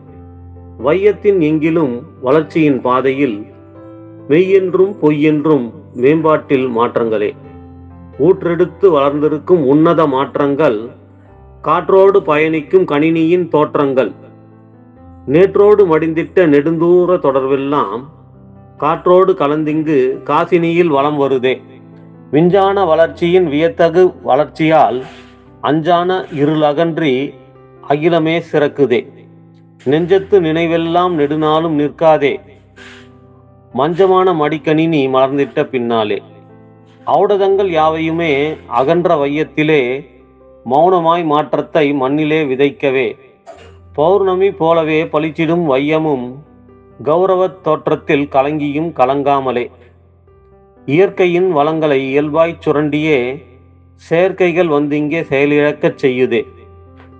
வையத்தின் 0.79 1.41
எங்கிலும் 1.41 2.03
வளர்ச்சியின் 2.21 2.81
பாதையில் 2.81 3.47
மெய்யென்றும் 4.29 4.95
பொய்யென்றும் 5.03 5.73
மேம்பாட்டில் 5.95 6.69
மாற்றங்களே. 6.69 7.33
ஊற்றெடுத்து 8.19 8.89
வளர்ந்திருக்கும் 8.91 9.67
உன்னத 9.67 10.07
மாற்றங்கள் 10.07 10.96
காற்றோடு 11.67 12.23
பயணிக்கும் 12.23 12.85
கணினியின் 12.85 13.49
தோற்றங்கள். 13.49 14.13
நேற்றோடு 15.27 15.87
மடிந்திட்ட 15.87 16.47
நெடுந்தூர 16.47 17.19
தொடர்பெல்லாம் 17.19 18.03
காற்றோடு 18.79 19.33
கலந்திங்கு 19.33 19.99
காசினியில் 20.23 20.87
வலம் 20.87 21.21
வருதே. 21.21 21.61
விஞ்ஞான 22.31 22.85
வளர்ச்சியின் 22.85 23.47
வியத்தகு 23.49 24.15
வளர்ச்சியால் 24.23 25.05
அஞ்சான 25.63 26.25
இருளகன்றி 26.33 27.35
அகிலமே 27.89 28.43
சிறக்குதே. 28.53 29.01
நெஞ்சத்து 29.85 30.41
நினைவெல்லாம் 30.41 31.13
நெடுநாளும் 31.13 31.79
நிற்காதே. 31.79 32.37
மஞ்சமான 33.75 34.35
மடிக்கணினி 34.35 35.09
மலர்ந்திட்ட 35.09 35.65
பின்னாலே. 35.65 36.23
ஔடதங்கள் 37.07 37.73
யாவையுமே 37.81 38.57
அகன்ற 38.67 39.25
வையத்திலே 39.25 40.15
மௌனமாய் 40.71 41.25
மாற்றத்தை 41.25 41.93
மண்ணிலே 41.93 42.45
விதைக்கவே. 42.45 43.19
பௌர்ணமி 43.93 44.51
போலவே 44.51 45.05
பளிச்சிடும் 45.05 45.65
வையமும் 45.71 46.35
கௌரவத் 47.05 47.61
தோற்றத்தில் 47.61 48.29
கலங்கியும் 48.29 48.93
கலங்காமலே. 48.93 49.71
இயற்கையின் 50.87 51.53
வளங்களை 51.53 52.09
இயல்பாய் 52.09 52.59
சுரண்டியே 52.67 53.43
செயற்கைகள் 53.95 54.69
வந்து 54.69 54.97
இங்கே 54.97 55.21
செயலிழக்கச் 55.21 55.99
செய்யுதே. 56.03 56.47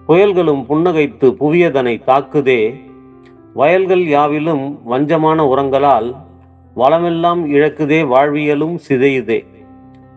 புயல்களும் 0.09 0.65
புன்னகைத்து 0.69 1.31
புவியதனை 1.41 2.05
தாக்குதே. 2.05 2.81
வயல்கள் 3.55 4.05
யாவிலும் 4.07 4.79
வஞ்சமான 4.91 5.43
உரங்களால் 5.43 6.17
வளமெல்லாம் 6.77 7.47
இழக்குதே 7.47 8.03
வாழ்வியலும் 8.03 8.79
சிதையுதே. 8.89 9.56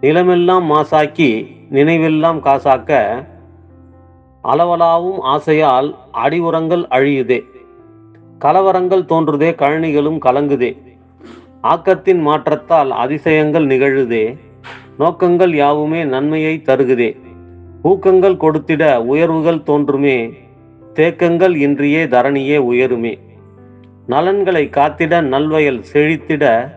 நிலமெல்லாம் 0.02 0.72
மாசாக்கி 0.72 1.48
நினைவெல்லாம் 1.72 2.40
காசாக்க 2.40 3.24
அளவலாவும் 4.44 5.20
ஆசையால் 5.20 5.96
அடிவுரங்கள் 6.14 6.86
அழியுதே. 6.90 7.44
கலவரங்கள் 8.40 9.06
தோன்றுதே 9.06 9.56
கழனிகளும் 9.56 10.20
கலங்குதே. 10.26 10.78
ஆக்கத்தின் 11.64 12.20
மாற்றத்தால் 12.20 12.92
அதிசயங்கள் 12.92 13.68
நிகழுதே. 13.68 14.38
நோக்கங்கள் 15.00 15.56
யாவுமே 15.56 16.04
நன்மையை 16.04 16.62
தருகுதே. 16.66 17.18
ஊக்கங்கள் 17.84 18.38
கொடுத்திட 18.38 18.98
உயர்வுகள் 18.98 19.64
தோன்றுமே. 19.64 20.34
தேக்கங்கள் 20.94 21.56
இன்றியே 21.56 22.06
தரணியே 22.06 22.58
உயருமே. 22.58 23.20
நலன்களை 24.08 24.70
காத்திட 24.72 25.22
நல்வயல் 25.22 25.84
செழித்திட 25.94 26.72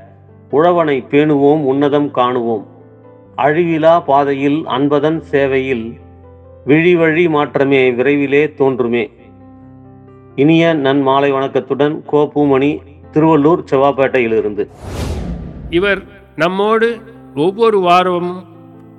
உழவனை 0.53 1.05
பேணுவோம் 1.11 1.65
உன்னதம் 1.65 2.11
காணுவோம். 2.11 2.72
அழிவிலா 3.37 4.05
பாதையில் 4.05 4.67
அன்பதன் 4.67 5.21
சேவையில் 5.21 6.01
விழிவழி 6.67 7.29
மாற்றமே 7.29 7.91
விரைவிலே 7.91 8.55
தோன்றுமே. 8.55 9.11
இனிய 10.37 10.75
நன் 10.75 11.01
மாலை 11.01 11.33
வணக்கத்துடன் 11.33 12.05
கோபுமணி 12.13 12.79
திருவள்ளூர் 13.13 13.65
செவ்வாப்பேட்டையிலிருந்து. 13.71 14.69
இவர் 15.71 16.03
நம்மோடு 16.37 17.01
ஒவ்வொரு 17.35 17.81
வாரமும் 17.81 18.45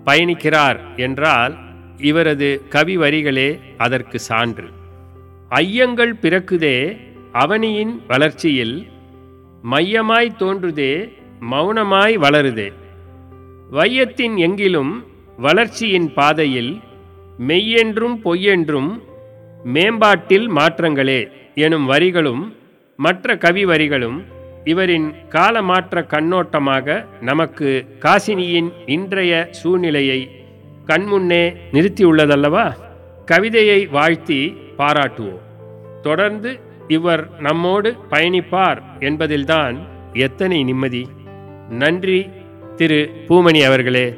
பயணிக்கிறார் 0.05 0.79
என்றால் 0.95 1.55
இவரது 1.97 2.61
கவி 2.69 2.97
வரிகளே 2.97 3.59
அதற்கு 3.77 4.19
சான்று. 4.19 4.67
ஐயங்கள் 5.49 6.13
பிறக்குதே 6.21 6.97
அவனியின் 7.31 8.01
வளர்ச்சியில் 8.07 8.87
மையமாய் 9.61 10.35
தோன்றுதே 10.39 11.13
மௌனமாய் 11.51 12.15
வளருதே. 12.15 12.71
வையத்தின் 13.73 14.35
எங்கிலும் 14.37 14.91
வளர்ச்சியின் 15.37 16.13
பாதையில் 16.13 16.79
மெய்யென்றும் 17.47 18.15
பொய்யென்றும் 18.23 18.89
மேம்பாட்டில் 19.63 20.47
மாற்றங்களே 20.55 21.31
எனும் 21.55 21.85
வரிகளும் 21.89 22.55
மற்ற 22.97 23.37
கவி 23.37 23.65
வரிகளும் 23.65 24.17
இவரின் 24.63 25.07
காலமாற்ற 25.29 26.01
கண்ணோட்டமாக 26.01 27.05
நமக்கு 27.21 27.69
காசினியின் 27.99 28.69
இன்றைய 28.85 29.47
சூழ்நிலையை 29.51 30.29
கண்முன்னே 30.87 31.55
நிறுத்தியுள்ளதல்லவா? 31.71 32.73
கவிதையை 33.25 33.85
வாழ்த்தி 33.85 34.55
பாராட்டுவோம். 34.77 35.41
தொடர்ந்து 36.01 36.59
இவர் 36.87 37.39
நம்மோடு 37.39 37.95
பயணிப்பார் 38.11 38.81
என்பதில்தான் 38.99 39.75
எத்தனை 40.13 40.63
நிம்மதி. 40.63 41.07
நன்றி 41.69 42.29
திரு 42.75 43.25
பூமணி 43.27 43.65
அவர்களே 43.65 44.15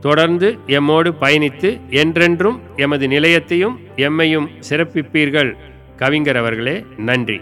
தொடர்ந்து 0.00 0.58
எம்மோடு 0.66 1.12
பயணித்து 1.20 1.88
என்றென்றும் 1.90 2.62
எமது 2.76 3.06
நிலையத்தையும் 3.06 3.76
எம்மையும் 3.96 4.48
சிறப்பிப்பீர்கள். 4.68 5.56
கவிஞர் 5.96 6.36
அவர்களே 6.36 6.84
நன்றி. 6.96 7.40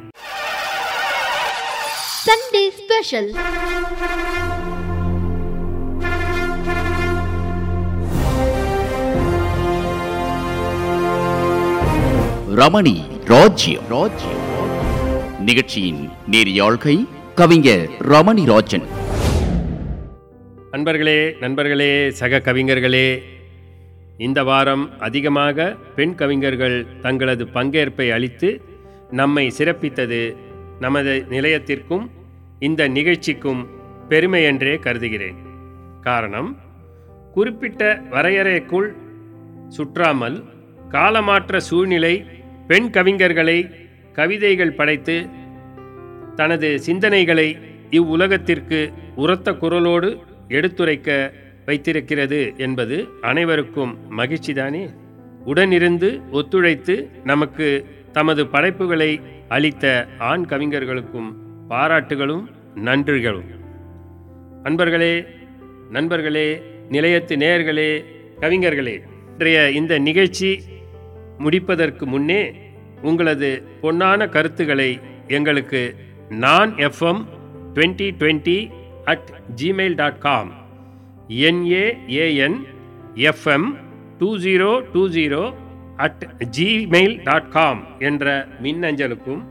Sunday 2.27 2.67
Special. 2.79 3.27
ரமணி 12.57 12.97
ராஜ்யம். 13.25 13.87
ராஜ்யம் 13.89 14.47
நிகழ்ச்சியின் 15.41 16.11
நேரியாழ்கை 16.31 17.07
கவிஞர் 17.35 17.89
ரமணி 17.99 18.47
ராஜன். 18.47 18.98
நண்பர்களே 20.79 21.37
நண்பர்களே 21.41 22.11
சக 22.11 22.39
கவிஞர்களே 22.39 23.23
இந்த 24.19 24.45
வாரம் 24.45 25.01
அதிகமாக 25.01 25.77
பெண் 25.97 26.15
கவிஞர்கள் 26.15 26.87
தங்களது 27.01 27.45
பங்கேற்பை 27.45 28.11
அளித்து 28.11 28.61
நம்மை 29.11 29.53
சிறப்பித்தது 29.59 30.37
நமது 30.81 31.27
நிலையத்திற்கும் 31.31 32.11
இந்த 32.59 32.89
நிகழ்ச்சிக்கும் 32.89 33.67
பெருமை 34.09 34.45
என்றே 34.45 34.79
கருதுகிறேன். 34.79 35.35
காரணம் 36.01 36.57
குறிப்பிட்ட 37.33 38.03
வரையறைக்குள் 38.11 38.95
சுற்றாமல் 39.69 40.45
காலமாற்ற 40.91 41.57
சூழ்நிலை 41.57 42.25
பெண் 42.67 42.91
கவிஞர்களை 42.93 43.75
கவிதைகள் 44.13 44.73
படைத்து 44.73 45.27
தனது 46.37 46.81
சிந்தனைகளை 46.87 47.59
இவ்வுலகத்திற்கு 47.91 48.93
உரத்த 49.17 49.53
குரலோடு 49.53 50.27
எடுத்துரைக்க 50.49 51.33
வைத்திருக்கிறது 51.67 52.55
என்பது 52.57 53.09
அனைவருக்கும் 53.21 53.99
மகிழ்ச்சிதானே? 54.19 54.95
உடனிருந்து 55.47 56.23
ஒத்துழைத்து 56.31 57.09
நமக்கு 57.25 57.87
தமது 58.13 58.47
படைப்புகளை 58.47 59.21
அளித்த 59.49 60.09
ஆண் 60.19 60.45
கவிஞர்களுக்கும் 60.49 61.35
பாராட்டுகளும் 61.71 62.45
நன்றிகளும். 62.75 63.57
அன்பர்களே 64.63 65.27
நண்பர்களே 65.91 66.63
நிலையத்து 66.91 67.37
நேயர்களே 67.37 68.05
கவிஞர்களே 68.41 69.01
இன்றைய 69.33 69.71
இந்த 69.71 69.99
நிகழ்ச்சி 69.99 70.61
முடிப்பதற்கு 71.39 72.07
முன்னே 72.07 72.53
உங்களது 73.03 73.63
பொன்னான 73.83 74.29
கருத்துக்களை 74.29 75.01
எங்களுக்கு 75.27 75.95
Naan 76.29 76.75
FM 76.75 77.25
twenty 77.75 78.11
twenty 78.19 78.71
at 79.11 79.31
Gmail 79.61 79.97
dot 80.01 80.19
com 80.27 80.51
N A A N 81.49 82.59
FM 83.31 83.69
two 84.19 84.29
zero 84.45 84.71
two 84.95 85.03
zero 85.17 85.43
at 86.07 86.25
Gmail 86.57 87.15
dot 87.29 87.51
com 87.57 87.81
என்ற 88.09 88.35
மின்னஞ்சலுக்கும் 88.63 89.43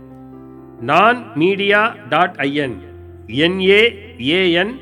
Naan 0.89 1.19
media 1.35 1.81
dot 2.09 2.37
I N 2.47 2.77
N A A N 3.45 4.73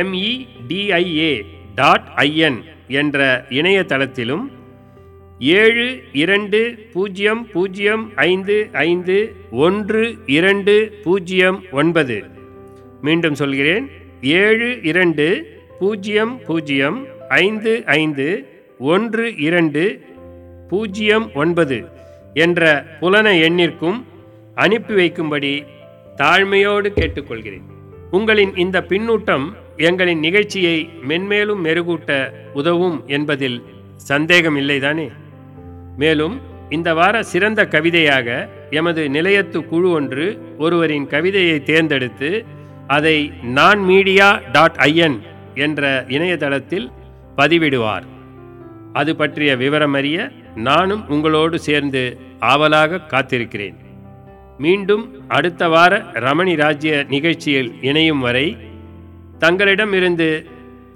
M E D I A 0.00 1.32
dot 1.80 2.08
I N 2.26 2.58
என்ற 3.00 3.18
இணையதளத்திலும் 3.58 4.44
ஏழு 5.60 5.86
இரண்டு 6.22 6.60
பூஜ்ஜியம் 6.92 7.42
பூஜ்ஜியம் 7.52 8.04
ஐந்து 8.30 8.56
ஐந்து 8.72 9.16
ஒன்று 9.66 10.02
இரண்டு 10.38 10.74
பூஜ்ஜியம் 11.04 11.58
ஒன்பது. 11.80 12.16
மீண்டும் 13.06 13.38
சொல்கிறேன். 13.42 13.86
ஏழு 14.20 14.78
இரண்டு 14.82 15.46
பூஜ்ஜியம் 15.78 16.40
பூஜ்ஜியம் 16.46 17.06
ஐந்து 17.28 17.82
ஐந்து 17.86 18.46
ஒன்று 18.78 19.36
இரண்டு 19.36 20.00
பூஜ்ஜியம் 20.68 21.32
ஒன்பது 21.34 21.84
என்ற 22.34 22.86
புலன 23.00 23.32
எண்ணிற்கும் 23.32 24.04
அனுப்பி 24.54 24.94
வைக்கும்படி 24.94 25.64
தாழ்மையோடு 26.16 26.88
கேட்டுக்கொள்கிறேன். 26.94 27.62
உங்களின் 28.10 28.56
இந்த 28.56 28.86
பின்னூட்டம் 28.88 29.52
எங்களின் 29.76 30.18
நிகழ்ச்சியை 30.18 30.88
மென்மேலும் 31.08 31.64
மெருகூட்ட 31.64 32.30
உதவும் 32.52 33.04
என்பதில் 33.06 33.62
சந்தேகம் 33.96 34.56
இல்லைதானே 34.56 35.10
மேலும் 35.96 36.40
இந்த 36.68 36.94
வார 36.94 37.22
சிறந்த 37.22 37.66
கவிதையாக 37.66 38.48
எமது 38.70 39.08
நிலையத்து 39.08 39.66
குழு 39.66 39.90
ஒன்று 39.90 40.40
ஒருவரின் 40.58 41.06
கவிதையை 41.06 41.62
தேர்ந்தெடுத்து 41.62 42.46
அதை 42.86 43.32
நான் 43.42 43.78
மீடியா 43.78 44.40
டாட் 44.52 44.74
ஐஎன் 44.78 45.20
என்ற 45.54 46.04
இணையதளத்தில் 46.08 46.90
பதிவிடுவார். 47.36 48.02
அது 48.92 49.16
பற்றிய 49.16 49.56
விவரம் 49.56 49.92
அறிய 49.92 50.30
நானும் 50.54 51.08
உங்களோடு 51.08 51.58
சேர்ந்து 51.58 52.18
ஆவலாக 52.38 53.00
காத்திருக்கிறேன். 53.08 53.74
மீண்டும் 54.58 55.28
அடுத்த 55.28 55.68
வார 55.68 56.04
ரமணி 56.12 56.56
ராஜ்ய 56.56 57.04
நிகழ்ச்சியில் 57.08 57.82
இணையும் 57.82 58.20
வரை 58.20 58.56
தங்களிடமிருந்து 59.38 60.46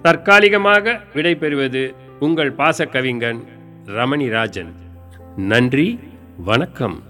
தற்காலிகமாக 0.03 1.01
விடைபெறுவது 1.15 1.95
உங்கள் 2.19 2.53
பாசக்கவிஞன் 2.53 3.45
ரமணி 3.87 4.29
ராஜன். 4.29 4.75
நன்றி 5.37 5.99
வணக்கம். 6.37 7.08